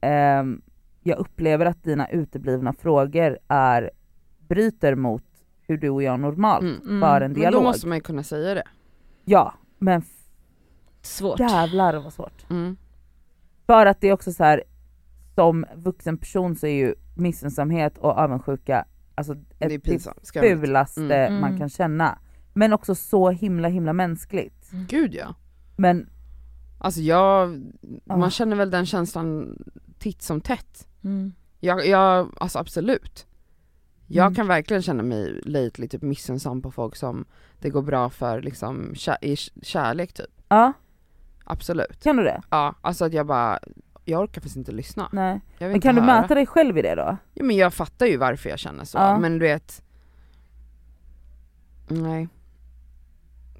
[0.00, 0.62] ehm,
[1.02, 3.90] jag upplever att dina uteblivna frågor är,
[4.48, 5.24] bryter mot
[5.70, 6.80] hur du och jag normalt Mm.
[6.82, 7.00] Mm.
[7.00, 7.62] för en Men då dialog.
[7.62, 8.62] måste man ju kunna säga det.
[9.24, 10.02] Ja, men
[11.02, 11.40] Svårt.
[11.40, 12.50] jävlar vad svårt.
[12.50, 12.76] Mm.
[13.66, 14.62] För att det är också så här
[15.34, 20.16] som vuxen person så är ju missunnsamhet och avundsjuka alltså Det ett pinsamt.
[20.20, 20.60] det Skamligt.
[20.60, 21.40] fulaste Mm.
[21.40, 22.18] man kan känna.
[22.54, 24.70] Men också så himla himla mänskligt.
[24.88, 25.34] Gud ja.
[25.76, 26.08] Men
[26.82, 27.62] Alltså jag,
[28.08, 28.16] Ah.
[28.16, 29.58] man känner väl den känslan
[29.98, 30.88] titt som tätt.
[31.04, 31.32] Mm.
[31.60, 33.26] Jag, jag alltså absolut.
[34.12, 34.34] Jag Mm.
[34.34, 37.24] kan verkligen känna mig lately typ missunnsam på folk som
[37.58, 40.30] det går bra för liksom kär, i kärlek typ.
[40.48, 40.72] ja,
[41.44, 42.02] Absolut.
[42.02, 42.42] kan du det?
[42.50, 43.58] Ja, alltså att jag bara,
[44.04, 45.08] jag orkar faktiskt inte lyssna.
[45.12, 45.40] Nej.
[45.58, 46.20] Men kan du höra.
[46.20, 47.16] möta dig själv i det då?
[47.34, 49.18] Ja, men jag fattar ju varför jag känner så, Ja.
[49.18, 49.82] men du vet
[51.88, 52.28] Nej.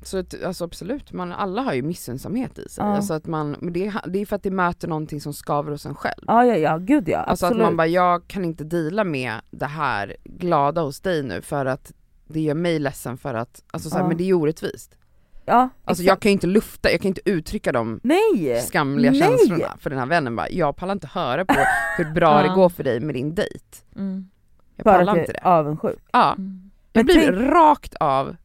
[0.03, 2.85] Så att, alltså absolut, man, alla har ju missunnsamhet i sig.
[2.85, 2.97] Ja.
[2.97, 5.73] Alltså att man, men det, är- det är för att det möter någonting som skaver
[5.73, 6.25] hos en själv.
[6.27, 7.19] Ja ja ja, gud ja.
[7.19, 7.63] Alltså absolut.
[7.63, 11.67] att man bara, jag kan inte deala med det här glada hos dig nu för
[11.67, 11.93] att
[12.27, 14.09] det gör mig ledsen för att, alltså så här, Ja.
[14.09, 14.97] men det är ju orättvist.
[15.45, 16.07] ja, Alltså exakt.
[16.07, 18.61] jag kan ju inte lufta, jag kan inte uttrycka de Nej!
[18.63, 19.21] skamliga Nej!
[19.21, 21.55] känslorna för den här vännen bara, jag pallar inte höra på
[21.97, 22.49] hur bra Ja.
[22.49, 23.65] det går för dig med din dejt.
[23.97, 24.29] Mm.
[24.77, 25.41] Jag att pallar inte det.
[25.43, 25.99] avundsjuk.
[26.13, 26.71] Ja, Mm.
[26.93, 28.37] jag Men blir tänk- rakt av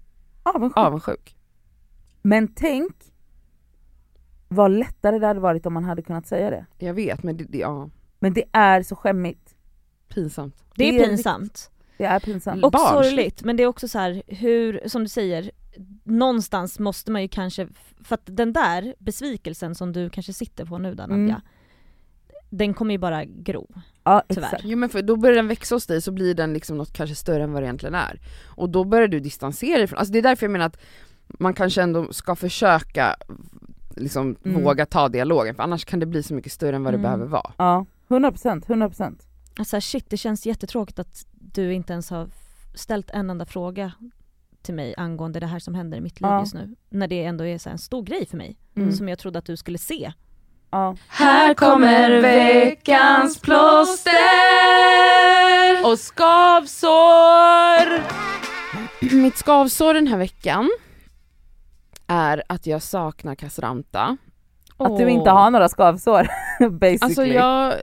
[0.43, 0.77] avundsjuk.
[0.77, 1.34] avundsjuk.
[2.25, 2.93] Men tänk
[4.47, 6.65] vad lättare det hade varit om man hade kunnat säga det.
[6.77, 9.55] Jag vet men det, det ja, Men det är så skämmigt.
[10.07, 10.63] pinsamt.
[10.75, 11.71] Det är Det är pinsamt.
[11.97, 12.63] Det är pinsamt.
[12.63, 13.05] Och Barnsligt.
[13.09, 15.51] sorgligt, men det är också så här, hur, som du säger,
[16.03, 17.67] någonstans måste man ju kanske,
[18.03, 21.21] för att den där besvikelsen som du kanske sitter på nu där Mm.
[21.21, 21.41] Nadja,
[22.49, 23.67] den kommer ju bara gro.
[24.03, 24.43] Ja Tyvärr.
[24.43, 24.63] exakt.
[24.65, 27.15] Jo men för då börjar den växa hos dig så blir den liksom något kanske
[27.15, 28.19] större än vad det egentligen är.
[28.45, 30.77] Och då börjar du distansera dig från, alltså det är därför jag menar att
[31.39, 33.15] man kanske ändå ska försöka
[33.95, 34.63] liksom Mm.
[34.63, 37.03] våga ta dialogen för annars kan det bli så mycket större än vad det Mm.
[37.03, 37.51] behöver vara.
[37.57, 39.27] Ja, 100%, 100%.
[39.59, 42.29] Alltså shit, det känns jättetråkigt att du inte ens har
[42.75, 43.91] ställt en enda fråga
[44.61, 46.39] till mig angående det här som händer i mitt liv Ja.
[46.39, 46.75] just nu.
[46.89, 48.91] När det ändå är så en stor grej för mig, Mm.
[48.91, 50.11] som jag trodde att du skulle se.
[50.71, 50.95] Ja.
[51.07, 54.11] Här kommer veckans plåster
[55.85, 58.01] och skavsår!
[59.21, 60.69] Mitt skavsår den här veckan
[62.07, 64.17] är att jag saknar Cassandra.
[64.77, 66.27] Att du inte har några skavsår
[66.69, 66.97] basically.
[67.01, 67.73] Alltså jag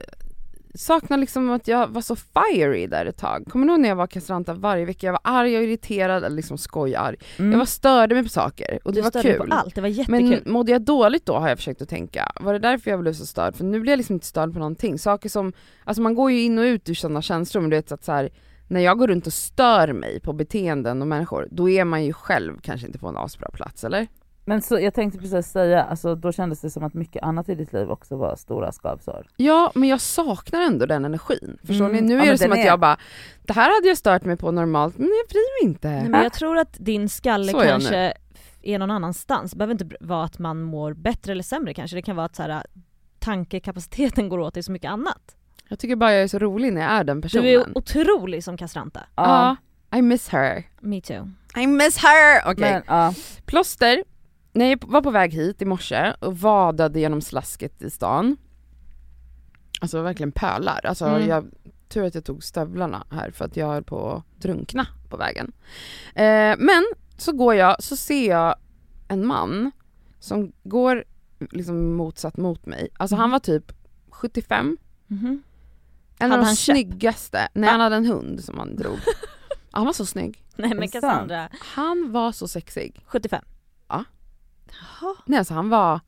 [0.75, 3.45] saknar liksom att jag var så fiery där ett tag.
[3.49, 5.07] Kommer du ihåg när jag var Cassandra varje vecka?
[5.07, 7.15] Jag var arg och irriterad, eller liksom skojarg.
[7.39, 7.51] Mm.
[7.51, 9.37] Jag var störde mig på saker och det du var kul.
[9.37, 10.41] på allt, det var jättekul.
[10.43, 13.13] Men mådde jag dåligt då har jag försökt att tänka, var det därför jag blev
[13.13, 13.55] så störd?
[13.55, 14.99] För nu blir jag liksom inte störd på någonting.
[14.99, 15.53] Saker som,
[15.83, 18.03] alltså man går ju in och ut ur sådana känslor men du vet så att
[18.03, 18.29] så här,
[18.67, 22.13] när jag går runt och stör mig på beteenden och människor, då är man ju
[22.13, 24.07] själv kanske inte på en asbra plats eller?
[24.45, 27.55] Men så, jag tänkte precis säga, alltså, då kändes det som att mycket annat i
[27.55, 29.27] ditt liv också var stora skavsår.
[29.37, 31.57] Ja men jag saknar ändå den energin.
[31.63, 32.05] Förstår Mm.
[32.05, 32.13] ni?
[32.13, 32.97] Nu Ja, är det som att är- jag bara,
[33.41, 35.89] det här hade jag stört mig på normalt men jag bryr mig inte.
[35.89, 38.13] Nej, men jag tror att din skalle Så är kanske
[38.61, 39.51] är någon annanstans.
[39.51, 41.97] Det behöver inte vara att man mår bättre eller sämre kanske.
[41.97, 42.63] Det kan vara att så här,
[43.19, 45.35] tankekapaciteten går åt i så mycket annat.
[45.69, 47.43] Jag tycker bara jag är så rolig när jag är den personen.
[47.45, 48.99] Du är otrolig som Castranta.
[49.15, 49.55] Ja,
[49.95, 50.63] I miss her.
[50.79, 51.31] Me too.
[51.57, 52.51] I miss her!
[52.51, 52.71] Okej.
[52.71, 53.13] Men, ja.
[53.45, 54.03] Plåster,
[54.53, 58.37] när jag var på väg hit i morse och vadade genom slasket i stan.
[59.81, 60.79] Alltså verkligen pölar.
[60.85, 61.27] Alltså Mm.
[61.29, 61.45] jag,
[61.89, 65.51] tur att jag tog stövlarna här för att jag höll på att drunkna på vägen.
[66.15, 66.83] Eh, men
[67.17, 68.55] så går jag, så ser jag
[69.07, 69.71] en man
[70.19, 71.03] som går
[71.51, 72.89] liksom motsatt mot mig.
[72.97, 73.71] Alltså han var typ
[74.09, 75.43] 75, Mhm.
[76.19, 76.77] En av de han köpt?
[76.77, 78.97] snyggaste, nej han hade en hund som han drog.
[79.05, 79.13] Ja,
[79.71, 80.43] han var så snygg.
[80.55, 80.87] Nej men?
[80.89, 83.01] Cassandra, Han var så sexig.
[83.05, 83.43] 75.
[83.87, 84.03] Ja.
[84.69, 85.15] Jaha.
[85.25, 85.99] Nej alltså han var,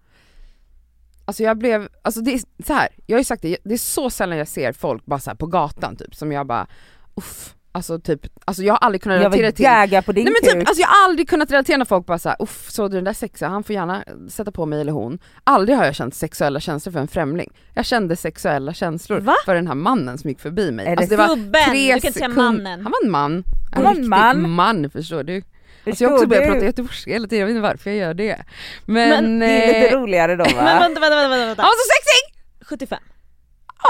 [1.26, 2.88] alltså jag blev, alltså det är så här.
[3.06, 5.38] jag har ju sagt det, det är så sällan jag ser folk bara så här
[5.38, 6.68] på gatan typ som jag bara,
[7.16, 10.34] uff, alltså typ, alltså jag har aldrig kunnat Jag relatera vill till på din Nej
[10.42, 10.60] men kuk.
[10.60, 13.04] typ, alltså jag har aldrig kunnat relatera när folk bara såhär, uff såg du den
[13.04, 15.20] där sexiga, han får gärna sätta på mig eller hon.
[15.44, 17.50] Aldrig har jag känt sexuella känslor för en främling.
[17.74, 19.36] Jag kände sexuella känslor Va?
[19.46, 20.86] för den här mannen som gick förbi mig.
[20.86, 22.82] Är det Alltså det var tre du kan inte säga mannen.
[22.82, 23.44] Han var en man.
[23.72, 24.50] Han var en man.
[24.50, 25.44] man förstår du.
[25.86, 28.14] Alltså jag har också börjat prata göteborgska hela tiden, jag vet inte varför jag gör
[28.14, 28.44] det.
[28.86, 30.50] Men, Men Det är lite eh, roligare då va?
[30.56, 31.62] Men vänta, vänta, vänta, vänta.
[31.62, 32.42] han var så sexig!
[32.68, 33.00] 75.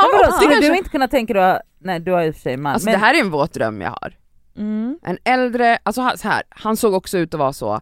[0.01, 2.57] Ja, Men vadå, skulle du inte kunna tänka dig, nej du har och för sig
[2.57, 4.13] man, Alltså men det här är en våt dröm jag har.
[4.57, 4.99] Mm.
[5.03, 7.81] En äldre, alltså han- så här, han såg också ut att vara så,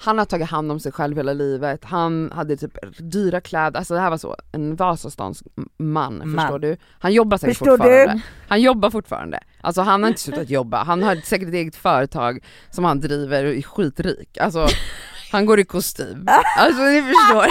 [0.00, 3.94] han har tagit hand om sig själv hela livet, han hade typ dyra kläder, alltså
[3.94, 5.42] det här var så, en Vasastans
[5.78, 6.36] man, Man.
[6.38, 6.76] förstår du?
[6.98, 8.20] Han jobbar säkert Förstår fortfarande.
[8.48, 9.40] Han jobbar fortfarande.
[9.60, 12.38] Alltså han har inte slutat jobba, han har säkert ett eget företag
[12.70, 14.38] som han driver och är skitrik.
[14.38, 14.66] Alltså
[15.32, 16.26] han går i kostym.
[16.58, 17.46] Alltså ni förstår.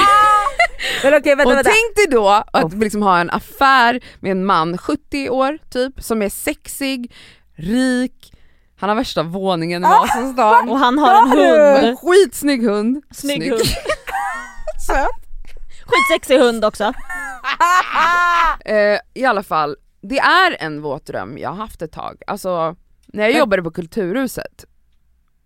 [1.03, 1.69] Men okej vänta Och vänta.
[1.69, 2.79] tänk dig då att Oh.
[2.79, 7.13] liksom ha en affär med en man, 70 år typ, som är sexig,
[7.55, 8.33] rik,
[8.79, 10.69] han har värsta våningen i Vasastan.
[10.69, 11.97] Och han har en hund.
[11.99, 13.03] Skitsnygg hund.
[13.11, 13.61] Snygg hund.
[14.87, 15.09] Söt.
[15.85, 16.93] Skitsexig hund också.
[18.65, 22.21] Eh, I alla fall, det är en våt dröm jag har haft ett tag.
[22.27, 22.75] Alltså,
[23.07, 24.65] när jag Men- jobbade på Kulturhuset,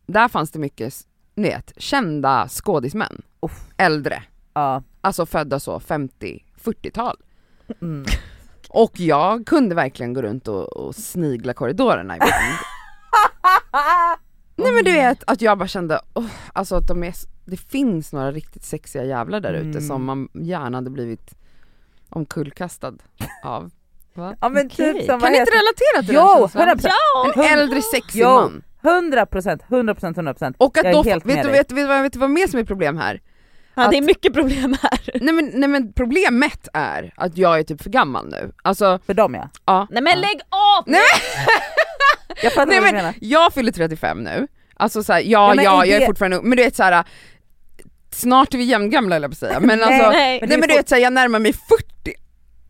[0.07, 0.93] där fanns det mycket,
[1.35, 3.21] ni vet, kända skådismän.
[3.41, 3.51] Uff.
[3.77, 4.23] Äldre.
[4.53, 4.83] Ja.
[5.07, 7.17] Alltså födda så 50-40-tal.
[7.81, 8.05] Mm.
[8.69, 12.33] Och jag kunde verkligen gå runt och, och snigla korridorerna ibland.
[14.55, 17.13] Nej men du vet, att jag bara kände, oh, alltså att de är,
[17.45, 19.81] det finns några riktigt sexiga jävlar där ute Mm.
[19.87, 21.33] som man gärna hade blivit
[22.09, 22.93] omkullkastad
[23.43, 23.71] av.
[24.13, 24.35] Va?
[24.41, 24.93] Ja men Okej.
[24.93, 26.91] typ Kan ni inte relatera till Jo, den känslan?
[27.35, 27.45] 100%.
[27.53, 28.29] En äldre sexig Jo.
[28.29, 28.63] man.
[28.81, 30.53] 100%, 100%, 100%.
[30.57, 32.59] Och att Jag då, vet med du, vet, vet, vad- vet du vad mer som
[32.59, 33.21] är problem här?
[33.77, 34.99] Ja, det är Att- mycket problem här.
[35.21, 38.51] Nej men, nej men problemet är att jag är typ för gammal nu.
[38.63, 39.49] Alltså, För dem ja.
[39.65, 39.87] ja.
[39.91, 40.83] Nej men lägg av!
[40.87, 41.01] Nej,
[42.43, 43.13] Jag fattar Nej vad du men menar.
[43.21, 45.25] jag fyller 35 nu, alltså såhär, ja
[45.55, 47.03] Ja, ja, men jag är fortfarande ung, men du vet såhär
[48.13, 50.39] snart är vi jämngamla eller på att säga, men Nej, alltså, Nej.
[50.41, 52.13] Nej men du vet såhär, jag närmar mig 40.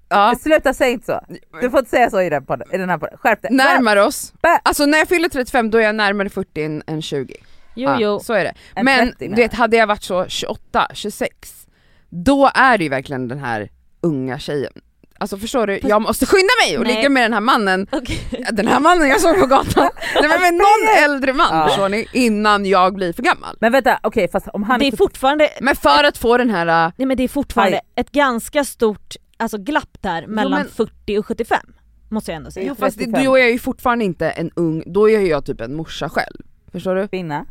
[0.10, 1.22] Ja, Sluta säg inte så.
[1.62, 3.18] Du får inte säga så i den, podden, i den här podden.
[3.18, 3.52] Skärp dig.
[3.52, 4.34] närmar oss.
[4.64, 7.36] Alltså när jag fyller 35 då är jag närmare 40 än, än 20.
[7.78, 8.20] Jo Ja, jo.
[8.20, 8.54] Så är det.
[8.76, 11.68] En Men 30 du vet, hade jag varit så 28, 26,
[12.10, 13.70] då är det ju verkligen den här
[14.02, 14.74] unga tjejen.
[15.20, 16.96] Alltså förstår du, jag måste skynda mig och Nej.
[16.96, 18.20] ligga med den här mannen, Okej.
[18.52, 19.90] den här mannen jag såg på gatan,
[20.22, 21.68] nej men med någon äldre man Ja.
[21.68, 23.58] förstår ni, innan jag blir för gammal.
[23.60, 26.86] Men vänta, okej fast om han Det är fortfarande, Men för att få den här,
[26.88, 27.84] äh, nej men det är fortfarande Aj.
[27.96, 31.60] ett ganska stort alltså, glapp där mellan men- 40 och 75.
[32.10, 32.66] Måste jag ändå säga.
[32.68, 33.26] jo fast det, 35.
[33.26, 36.38] då är jag ju fortfarande inte en ung, då är jag typ en morsa själv.
[36.72, 37.08] Förstår du?
[37.08, 37.46] kvinna.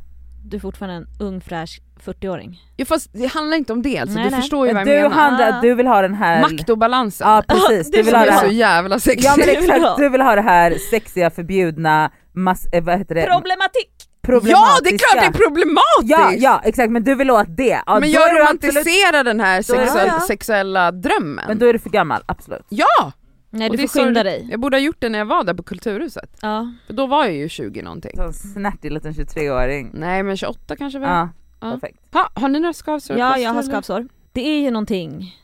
[0.49, 2.59] Du är fortfarande en ung fräsch 40-åring.
[2.76, 4.40] Jo fast det handlar inte om det alltså, Nej, du nej.
[4.40, 5.11] förstår ju vad jag du, menar.
[5.11, 6.40] handlar, du vill ha den här...
[6.40, 7.28] Makt och balansen.
[7.28, 8.53] Ja precis, du vill ha det det är så här.
[8.53, 9.24] jävla sexigt.
[9.24, 13.22] Ja men exakt, du vill ha det här sexiga, förbjudna, mass, eh, vad heter det?
[13.26, 13.90] Problematik!
[14.28, 16.05] Ja det är klart det är problematiskt!
[16.05, 17.80] Ja, ja exakt men du vill åt det.
[17.86, 20.20] Ja, men jag du absolut- romantiserar den här sexuell, Ja, ja.
[20.20, 21.44] sexuella drömmen.
[21.49, 22.66] Men då är du för gammal, absolut.
[22.68, 23.12] Ja!
[23.57, 24.47] Nej Och du det får skynda dig.
[24.51, 26.39] Jag borde ha gjort det när jag var där på Kulturhuset.
[26.43, 26.73] Ja.
[26.87, 28.13] För då var jag ju 20 någonting.
[28.17, 29.91] Så en snärtig liten 23-åring.
[29.95, 31.09] Nej men 28 kanske väl?
[31.09, 31.29] Ja,
[31.61, 31.73] Ja.
[31.73, 31.99] perfekt.
[32.15, 33.19] Ha, har ni några skavsår?
[33.19, 34.09] ja, jag har skavsår.
[34.33, 35.37] Det är ju någonting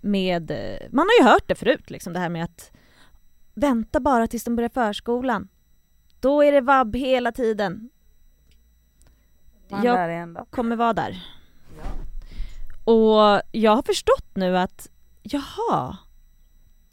[0.00, 2.72] med, eh, man har ju hört det förut liksom det här med att
[3.54, 5.48] vänta bara tills de börjar förskolan.
[6.20, 7.90] Då är det vabb hela tiden.
[9.68, 11.22] Man Jag kommer vara där.
[12.84, 14.88] Och jag har förstått nu att,
[15.22, 15.96] jaha,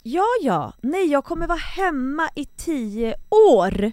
[0.04, 3.92] ja ja, nej jag kommer vara hemma i tio år.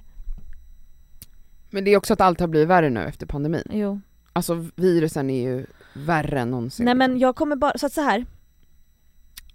[1.70, 3.68] Men det är också att allt har blivit värre nu efter pandemin.
[3.70, 4.00] Jo.
[4.32, 6.84] Alltså virusen är ju värre än någonsin.
[6.84, 8.26] Nej men jag kommer bara, så att så här.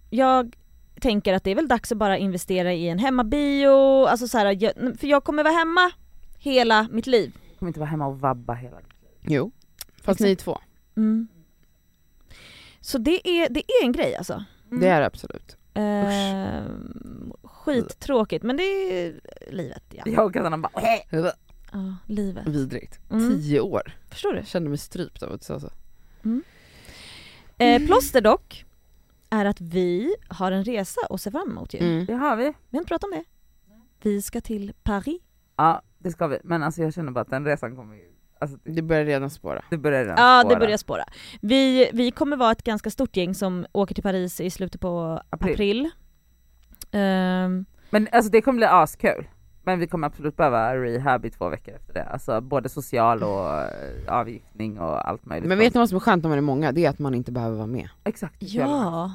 [0.09, 0.55] Jag
[0.99, 4.63] tänker att det är väl dags att bara investera i en hemmabio, alltså så här,
[4.63, 5.91] jag, för jag kommer vara hemma
[6.37, 7.37] hela mitt liv.
[7.49, 8.77] Jag kommer inte vara hemma och vabba hela
[9.21, 9.51] Jo.
[9.95, 10.21] Fast Exakt.
[10.21, 10.57] ni två.
[10.95, 11.27] Mm.
[12.81, 14.43] Så det är, det är en grej alltså.
[14.69, 15.57] Det är det absolut.
[15.73, 16.63] Eh,
[17.43, 19.21] skittråkigt men det är
[19.51, 20.03] livet ja.
[20.05, 20.83] Jag och Cassandra bara?
[21.71, 22.47] Ja, livet.
[22.47, 22.99] Vidrigt.
[23.11, 23.29] Mm.
[23.29, 23.97] Tio år.
[24.09, 24.45] Förstår du?
[24.45, 25.69] Kände mig strypt av att du sa så.
[27.57, 28.65] Eh, plåster dock
[29.29, 31.79] är att vi har en resa att se fram emot ju.
[31.79, 32.05] Mm.
[32.05, 32.43] Det har vi.
[32.43, 33.23] Vi har inte pratat om det.
[34.01, 35.21] Vi ska till Paris.
[35.55, 38.12] Ja det ska vi, men alltså jag känner bara att den resan kommer ju,
[38.43, 39.61] alltså Det börjar redan spåra.
[39.69, 40.59] det börjar redan Ja det spåra.
[40.59, 41.03] börjar spåra.
[41.41, 45.21] Vi, vi kommer vara ett ganska stort gäng som åker till Paris i slutet på
[45.29, 45.53] April.
[45.53, 45.89] april.
[46.91, 49.27] Ehm, Men alltså det kommer bli askul.
[49.65, 52.03] Men vi kommer absolut behöva rehab i två veckor efter det.
[52.03, 53.67] Alltså både social och eh,
[54.19, 55.47] avgiftning och allt möjligt.
[55.49, 56.71] Men vet ni vad som är skönt när man är många?
[56.71, 57.89] Det är att man inte behöver vara med.
[58.03, 58.39] Exakt.
[58.39, 58.45] det.
[58.45, 59.11] Ja.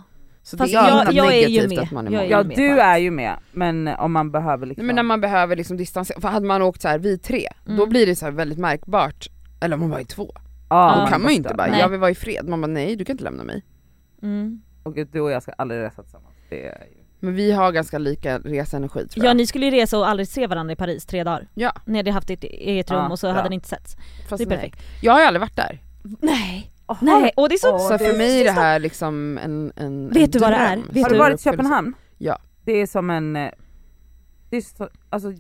[0.51, 1.79] Så Fast det är jag- jag är ju negativt med.
[1.85, 4.67] att man är Jag är Ja med du är ju med, men om man behöver
[4.67, 4.87] liksom...
[4.87, 7.49] Nej, men när man behöver liksom distansera, för hade man åkt så här vi tre,
[7.65, 7.89] då Mm.
[7.89, 9.29] blir det så här väldigt märkbart.
[9.61, 10.31] Eller om man var i två,
[10.71, 11.07] ja, då Ja.
[11.07, 11.81] kan man ju inte bara, Nej.
[11.81, 12.49] jag vill vara i fred.
[12.49, 13.63] Man bara nej du kan inte lämna mig.
[14.23, 14.63] Mm.
[14.83, 16.35] Och du och jag ska aldrig resa tillsammans.
[16.51, 16.95] Det är ju...
[17.21, 19.37] Men vi har ganska lika reseenergi tror Ja jag.
[19.37, 21.49] ni skulle ju resa och aldrig se varandra i Paris tre dagar.
[21.55, 21.73] Ja.
[21.85, 23.35] Ni hade haft ett eget rum Ja, och så bra.
[23.37, 23.97] hade ni inte setts.
[24.29, 24.57] Fast det är nej.
[24.59, 24.83] perfekt.
[25.03, 25.79] Jag har ju aldrig varit där.
[26.21, 26.99] Nej, Aha.
[27.07, 27.73] nej, och det är så...
[27.75, 30.57] Åh, så för mig är det här liksom en, en Vet en du vad det
[30.57, 30.77] är?
[30.77, 31.43] Vet Har du- du varit i.
[31.45, 31.95] Köpenhamn?
[32.19, 32.39] Ja.
[32.65, 33.37] Det är som en...
[33.37, 33.51] eh,
[34.51, 35.33] Det är så, alltså,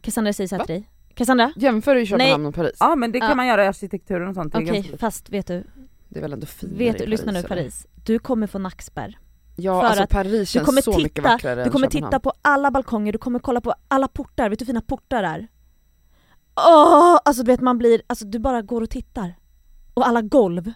[0.00, 0.66] Cassandra säger så här Va?
[0.66, 0.90] till dig.
[1.14, 1.52] Cassandra?
[1.56, 2.76] Jämför du Köpenhamn och Paris?
[2.80, 3.34] ja men det kan Ja.
[3.34, 4.54] man göra i arkitekturen och sånt.
[4.54, 5.00] Okej, likt.
[5.00, 5.64] fast vet du,
[6.08, 7.48] Det är väl ändå finare vet i du, lyssna nu eller?
[7.48, 7.86] Paris.
[8.04, 9.18] Du kommer få nackspärr.
[9.56, 12.10] Ja För alltså att Paris Du känns kommer så mycket vackrare du än kommer Köpenhamn.
[12.12, 15.22] titta på alla balkonger, du kommer kolla på alla portar, vet du hur fina portar
[15.22, 15.48] är?
[16.56, 19.34] Åh, alltså du vet man blir, alltså du bara går och tittar.
[19.96, 20.72] Och alla golv.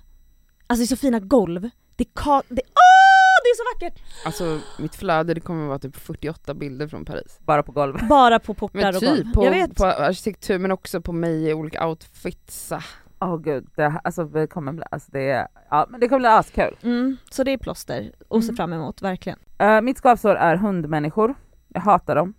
[0.67, 1.61] Alltså det är så fina golv.
[1.97, 4.03] Det är ka- det, åh, det är så vackert!
[4.27, 7.39] Alltså mitt flöde det kommer vara typ 48 bilder från Paris.
[7.41, 8.09] Bara på golvet.
[8.09, 9.17] Bara på portar Men och golv.
[9.17, 9.77] typ på, Jag vet.
[9.77, 12.73] på arkitektur men också på mig i olika outfits.
[13.21, 16.29] Åh gud, det, alltså, det kommer bli, alltså det, är- ja, men det kommer bli
[16.29, 16.77] askul.
[16.83, 18.57] Mm, så det är plåster att se Mm.
[18.57, 19.39] fram emot, verkligen.
[19.63, 21.35] Uh, mitt skavsår är hundmänniskor.
[21.69, 22.35] Jag hatar dem.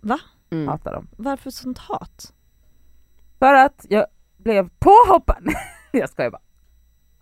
[0.50, 0.68] Mm.
[0.68, 1.08] Hatar dem.
[1.16, 2.32] Varför sånt hat?
[3.38, 4.06] För att jag
[4.36, 5.44] blev påhoppad.
[5.92, 6.40] jag skojar bara.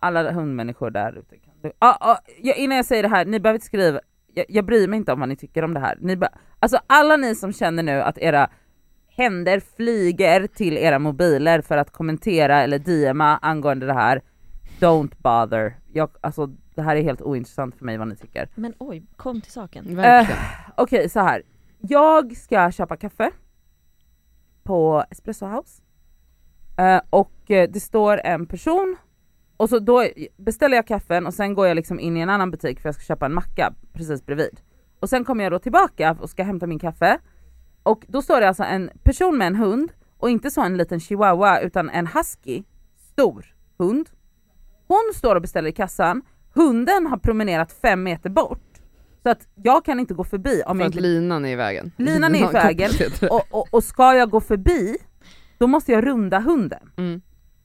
[0.01, 1.37] Alla hundmänniskor där ute.
[1.37, 1.71] Kan du...
[1.79, 3.99] ah, ah, jag, innan jag säger det här, ni behöver inte skriva,
[4.33, 5.97] jag, jag bryr mig inte om vad ni tycker om det här.
[6.01, 6.29] Ni be...
[6.59, 8.49] Alltså alla ni som känner nu att era
[9.07, 14.21] händer flyger till era mobiler för att kommentera eller DMa angående det här.
[14.79, 15.77] Don't bother.
[15.93, 16.45] Jag, alltså,
[16.75, 18.49] det här är helt ointressant för mig vad ni tycker.
[18.55, 19.95] Men oj, kom till saken.
[19.95, 20.41] Verkligen.
[20.77, 21.43] Okej så här.
[21.79, 23.31] jag ska köpa kaffe
[24.63, 25.81] på Espresso House
[26.77, 28.97] Eh, och eh, det står en person
[29.61, 30.07] och så då
[30.37, 32.95] beställer jag kaffen och sen går jag liksom in i en annan butik för jag
[32.95, 34.61] ska köpa en macka precis bredvid.
[34.99, 37.19] Och sen kommer jag då tillbaka och ska hämta min kaffe
[37.83, 40.99] och då står det alltså en person med en hund och inte så en liten
[40.99, 42.63] chihuahua utan en husky,
[43.11, 43.45] stor
[43.77, 44.09] hund.
[44.87, 46.21] Hon står och beställer i kassan,
[46.53, 48.81] hunden har promenerat fem meter bort
[49.23, 51.55] så att jag kan inte gå förbi om För jag att inte linan är i
[51.55, 51.91] vägen.
[51.97, 52.91] Linan är i vägen.
[53.29, 54.97] och, och, och ska jag gå förbi,
[55.57, 56.91] då måste jag runda hunden.
[56.97, 57.21] Mm.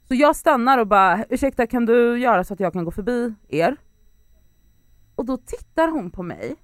[0.08, 3.34] Så jag stannar och bara, ursäkta kan du göra så att jag kan gå förbi
[3.48, 3.76] er?
[5.14, 6.56] Och då tittar hon på mig,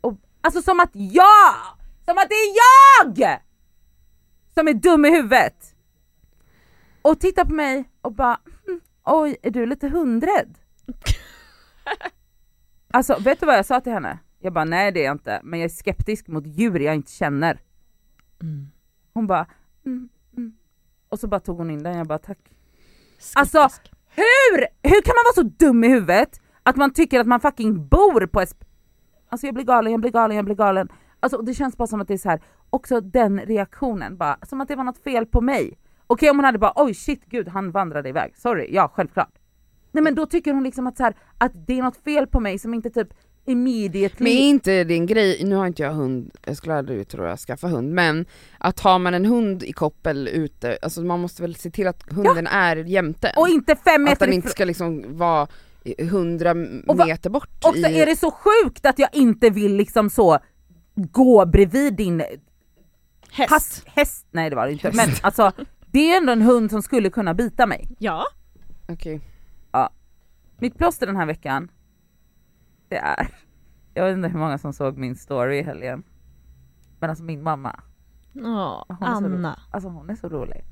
[0.00, 1.54] och, alltså som att jag,
[2.04, 3.40] som att det är jag!
[4.54, 5.74] Som är dum i huvudet.
[7.02, 10.58] Och tittar på mig och bara, "Mm, oj är du lite hundrädd?
[12.90, 14.18] alltså vet du vad jag sa till henne?
[14.38, 17.12] Jag bara nej det är jag inte, men jag är skeptisk mot djur jag inte
[17.12, 17.60] känner.
[18.42, 18.66] Mm.
[19.14, 19.46] Hon bara,
[19.86, 20.56] mm, mm.
[21.08, 22.38] och så bara tog hon in den, jag bara tack.
[23.34, 23.68] Alltså,
[24.16, 24.66] Hur?
[24.82, 28.26] Hur kan man vara så dum i huvudet att man tycker att man fucking bor
[28.26, 28.54] på ett...
[29.28, 30.88] Alltså jag blir galen, jag blir galen, jag blir galen.
[31.20, 32.40] Alltså det känns bara som att det är så här.
[32.70, 35.78] också den reaktionen bara, som att det var något fel på mig.
[36.06, 39.38] Okej om hon hade bara oj shit gud han vandrade iväg, sorry, ja självklart.
[39.92, 42.40] Nej men då tycker hon liksom att, så här, att det är något fel på
[42.40, 43.08] mig som inte typ
[43.46, 44.24] immediately...
[44.24, 47.38] Men är inte en grej, nu har inte jag hund, jag skulle aldrig tror jag
[47.38, 48.26] skaffa hund, men
[48.58, 52.02] att har man en hund i koppel ute, alltså man måste väl se till att
[52.10, 55.48] hunden är jämte och inte fem Att meter den inte ska liksom vara
[56.10, 56.50] hundra
[56.86, 57.64] Och va- meter bort.
[57.64, 58.00] Och så i...
[58.00, 60.38] är det så sjukt att jag inte vill liksom så
[60.94, 62.22] gå bredvid din
[63.30, 63.50] Häst.
[63.50, 64.90] Hass, häst, nej det var det inte.
[64.94, 65.52] Men alltså
[65.86, 67.88] det är ändå en hund som skulle kunna bita mig.
[67.98, 68.24] Ja.
[68.88, 69.20] Okej.
[70.58, 71.68] Mitt plåster den här veckan,
[72.88, 73.28] det är,
[73.94, 76.02] jag vet inte hur många som såg min story i helgen.
[77.00, 77.80] Men alltså min mamma,
[78.34, 79.36] rolig.
[79.36, 79.60] Anna.
[79.70, 80.64] alltså hon är så rolig.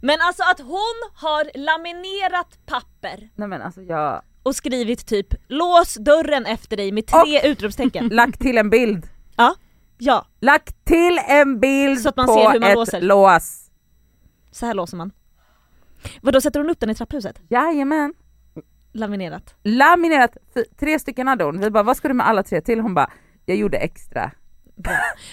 [0.00, 5.94] Men alltså att hon har laminerat papper Nej men alltså jag och skrivit typ lås
[5.94, 8.08] dörren efter dig med tre utropstecken.
[8.12, 9.08] lagt till en bild,
[9.98, 13.00] Ja, lagt till en bild Så att man på ser hur man ett låser.
[13.00, 13.70] lås.
[14.50, 15.12] så här låser man.
[16.22, 17.40] Vadå sätter hon upp den i trapphuset?
[17.48, 18.14] Jajamän.
[18.92, 19.54] Laminerat.
[19.62, 20.36] Laminerat,
[20.80, 21.60] tre stycken hade hon.
[21.60, 22.80] Vi bara vad ska du med alla tre till?
[22.80, 23.10] Hon bara
[23.44, 24.30] jag gjorde extra.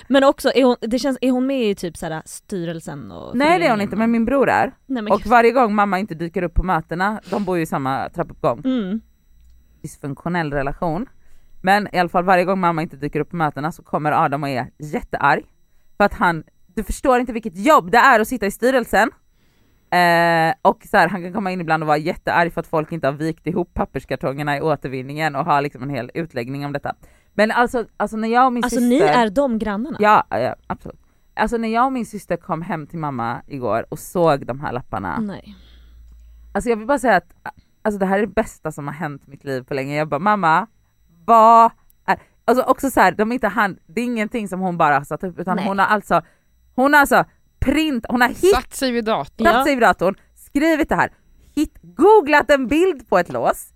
[0.07, 3.59] Men också, är hon, det känns, är hon med i typ såhär styrelsen och Nej
[3.59, 4.75] det är hon inte men min bror är.
[4.85, 8.09] Nej, Och varje gång mamma inte dyker upp på mötena, de bor ju i samma
[8.09, 9.01] trappuppgång, mm.
[9.81, 11.09] dysfunktionell relation.
[11.61, 14.43] Men i alla fall varje gång mamma inte dyker upp på mötena så kommer Adam
[14.43, 15.45] och är jättearg.
[15.97, 19.11] För att han, du förstår inte vilket jobb det är att sitta i styrelsen.
[19.89, 22.91] Eh, och så här, han kan komma in ibland och vara jättearg för att folk
[22.91, 26.95] inte har vikt ihop papperskartongerna i återvinningen och ha liksom en hel utläggning om detta.
[27.33, 28.89] Men alltså, alltså när jag och min Alltså syster...
[28.89, 29.97] ni är de grannarna?
[29.99, 31.01] Ja, ja absolut.
[31.35, 34.71] Alltså när jag och min syster kom hem till mamma igår och såg de här
[34.73, 35.19] lapparna.
[35.19, 35.55] Nej.
[36.51, 37.33] Alltså jag vill bara säga att
[37.81, 39.95] alltså det här är det bästa som har hänt mitt liv på länge.
[39.95, 40.67] Jag bara mamma,
[41.25, 41.71] vad
[42.05, 42.19] är...
[42.45, 45.03] Alltså också så här, de är inte hand, det är ingenting som hon bara har
[45.03, 45.67] satt upp utan Nej.
[45.67, 46.21] hon har alltså,
[46.75, 47.25] hon har alltså
[47.73, 49.47] print, hon har hittat Satt sig vid datorn.
[49.47, 49.63] Ja.
[49.63, 51.11] sig vid datorn, skrivit det här,
[51.55, 53.73] hit, googlat en bild på ett lås,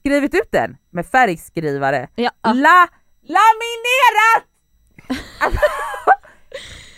[0.00, 2.30] skrivit ut den med färgskrivare, Ja.
[2.42, 2.88] La,
[3.22, 4.44] laminerat!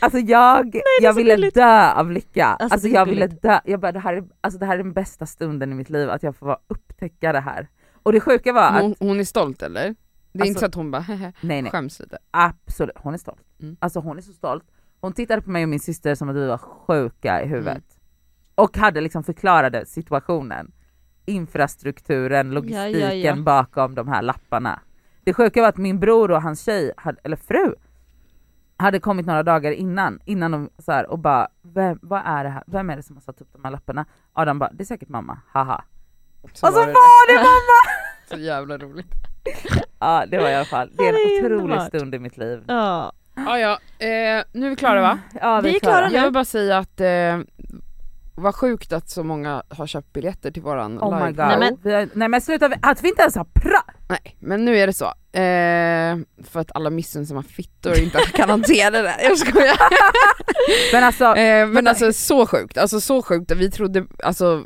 [0.00, 2.46] Alltså jag, är jag ville dö av lycka.
[2.46, 4.92] Alltså, Alltså, jag ville dö, jag bara, det, här är, alltså det här är den
[4.92, 7.68] bästa stunden i mitt liv, att jag får upptäcka det här.
[8.02, 9.82] Och det sjuka var att, Hon, hon är stolt eller?
[9.82, 9.92] Det är
[10.42, 11.04] Alltså- inte så att hon bara
[11.40, 12.18] nej nej, skäms lite.
[12.30, 13.42] absolut, hon är stolt.
[13.62, 13.76] Mm.
[13.80, 14.64] Alltså hon är så stolt.
[15.00, 17.76] Hon tittade på mig och min syster som att vi var sjuka i huvudet.
[17.76, 17.84] Mm.
[18.54, 20.72] Och hade liksom förklarade situationen.
[21.26, 23.36] Infrastrukturen, logistiken Ja, ja, ja.
[23.36, 24.80] bakom de här lapparna.
[25.24, 27.74] Det sjuka var att min bror och hans tjej, hade, eller fru,
[28.76, 32.50] hade kommit några dagar innan, innan de så här, och bara vem, vad är det
[32.50, 32.62] här?
[32.66, 34.06] Vem är det som har satt upp de här lapparna?
[34.32, 35.84] Adam bara, det är säkert mamma, haha.
[36.54, 36.92] Så och så det.
[36.92, 37.98] var det mamma!
[38.30, 39.06] Så jävla roligt.
[40.00, 42.64] Ja det var i alla fall, det är Det en otrolig stund i mitt liv.
[42.68, 43.12] Ja.
[43.46, 43.72] Ja, ja.
[44.06, 45.18] Eh, nu är vi klara va?
[45.40, 46.10] Ja, Vi är klara.
[46.10, 47.38] Jag vill bara säga att eh,
[48.34, 51.46] vad sjukt att så många har köpt biljetter till våran Oh live.
[51.46, 53.94] Nej, men- Vi nej men sluta, att vi inte ens har pratat!
[54.08, 55.04] Nej, men nu är det så.
[55.38, 56.16] Eh,
[56.50, 59.14] för att alla missunnsamma fittor inte kan hantera det.
[59.22, 59.76] Jag skojar.
[60.92, 63.50] Men alltså, Eh, men alltså så sjukt, alltså så sjukt.
[63.52, 64.64] Vi trodde alltså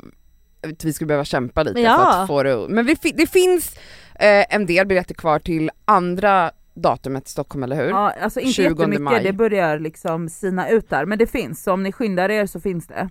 [0.67, 1.97] att vi skulle behöva kämpa lite Ja.
[1.97, 3.75] för att få det Men vi, det finns
[4.15, 7.89] eh, en del biljetter kvar till andra datumet i Stockholm, eller hur?
[7.89, 9.23] ja, alltså inte 20 jättemycket, maj.
[9.23, 12.59] det börjar liksom sina ut där, men det finns, så om ni skyndar er så
[12.59, 13.09] finns det.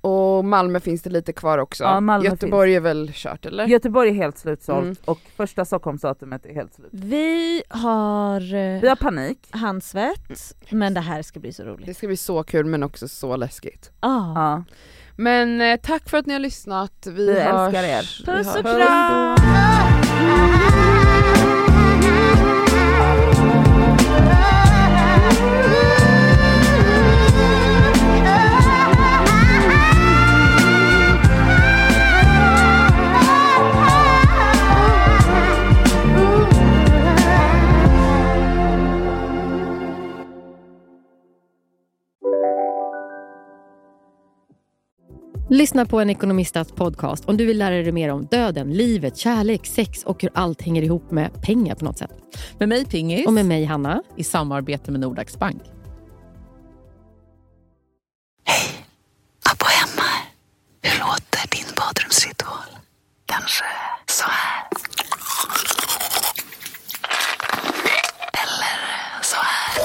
[0.00, 1.84] Och Malmö finns det lite kvar också.
[1.84, 3.66] Ja, Malmö Göteborg är väl kört eller?
[3.66, 4.96] Göteborg är helt slutsålt Mm.
[5.04, 6.88] och första Stockholmsdatumet är helt slut.
[6.92, 9.38] Vi har eh, Vi har panik.
[9.50, 11.86] handsvett, men det här ska bli så roligt.
[11.86, 13.90] Det ska bli så kul men också så läskigt.
[14.00, 14.32] Ah.
[14.34, 14.64] Ja.
[15.16, 17.06] Men eh, tack för att ni har lyssnat.
[17.06, 17.74] Vi, Vi hörs.
[17.74, 18.24] älskar er.
[18.26, 19.36] Puss och kram!
[45.52, 49.66] Lyssna på en ekonomistats podcast om du vill lära dig mer om döden, livet, kärlek,
[49.66, 52.10] sex och hur allt hänger ihop med pengar på något sätt.
[52.58, 54.02] Med mig Pingis, Och med mig Hanna.
[54.16, 55.62] i samarbete med Nordax Bank.
[59.50, 60.08] Abbo hemma.
[60.82, 62.78] Hur låter din badrumsritual?
[63.26, 63.64] Kanske
[64.08, 64.68] så här.
[68.32, 69.82] Eller så här.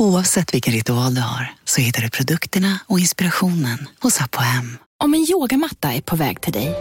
[0.00, 4.54] Oavsett vilken ritual du har så hittar du produkterna och inspirationen hos Apohem.
[4.54, 4.78] Hem.
[4.98, 6.74] Om en yogamatta är på väg till dig,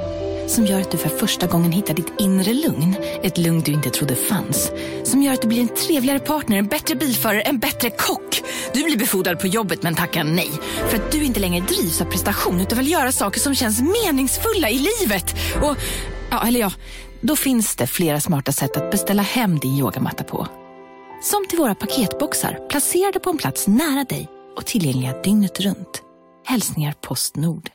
[0.47, 3.89] som gör att du för första gången hittar ditt inre lugn, ett lugn du inte
[3.89, 4.71] trodde fanns,
[5.03, 8.41] som gör att du blir en trevligare partner, en bättre bilförare, en bättre kock.
[8.73, 10.51] Du blir befordrad på jobbet men tackar nej,
[10.89, 14.69] för att du inte längre drivs av prestation utan vill göra saker som känns meningsfulla
[14.69, 15.35] i livet.
[15.61, 15.77] Och,
[16.31, 16.71] ja, eller ja,
[17.21, 20.47] då finns det flera smarta sätt att beställa hem din yogamatta på.
[21.21, 26.03] Som till våra paketboxar placerade på en plats nära dig och tillgängliga dygnet runt.
[26.45, 27.69] Hälsningar Postnord.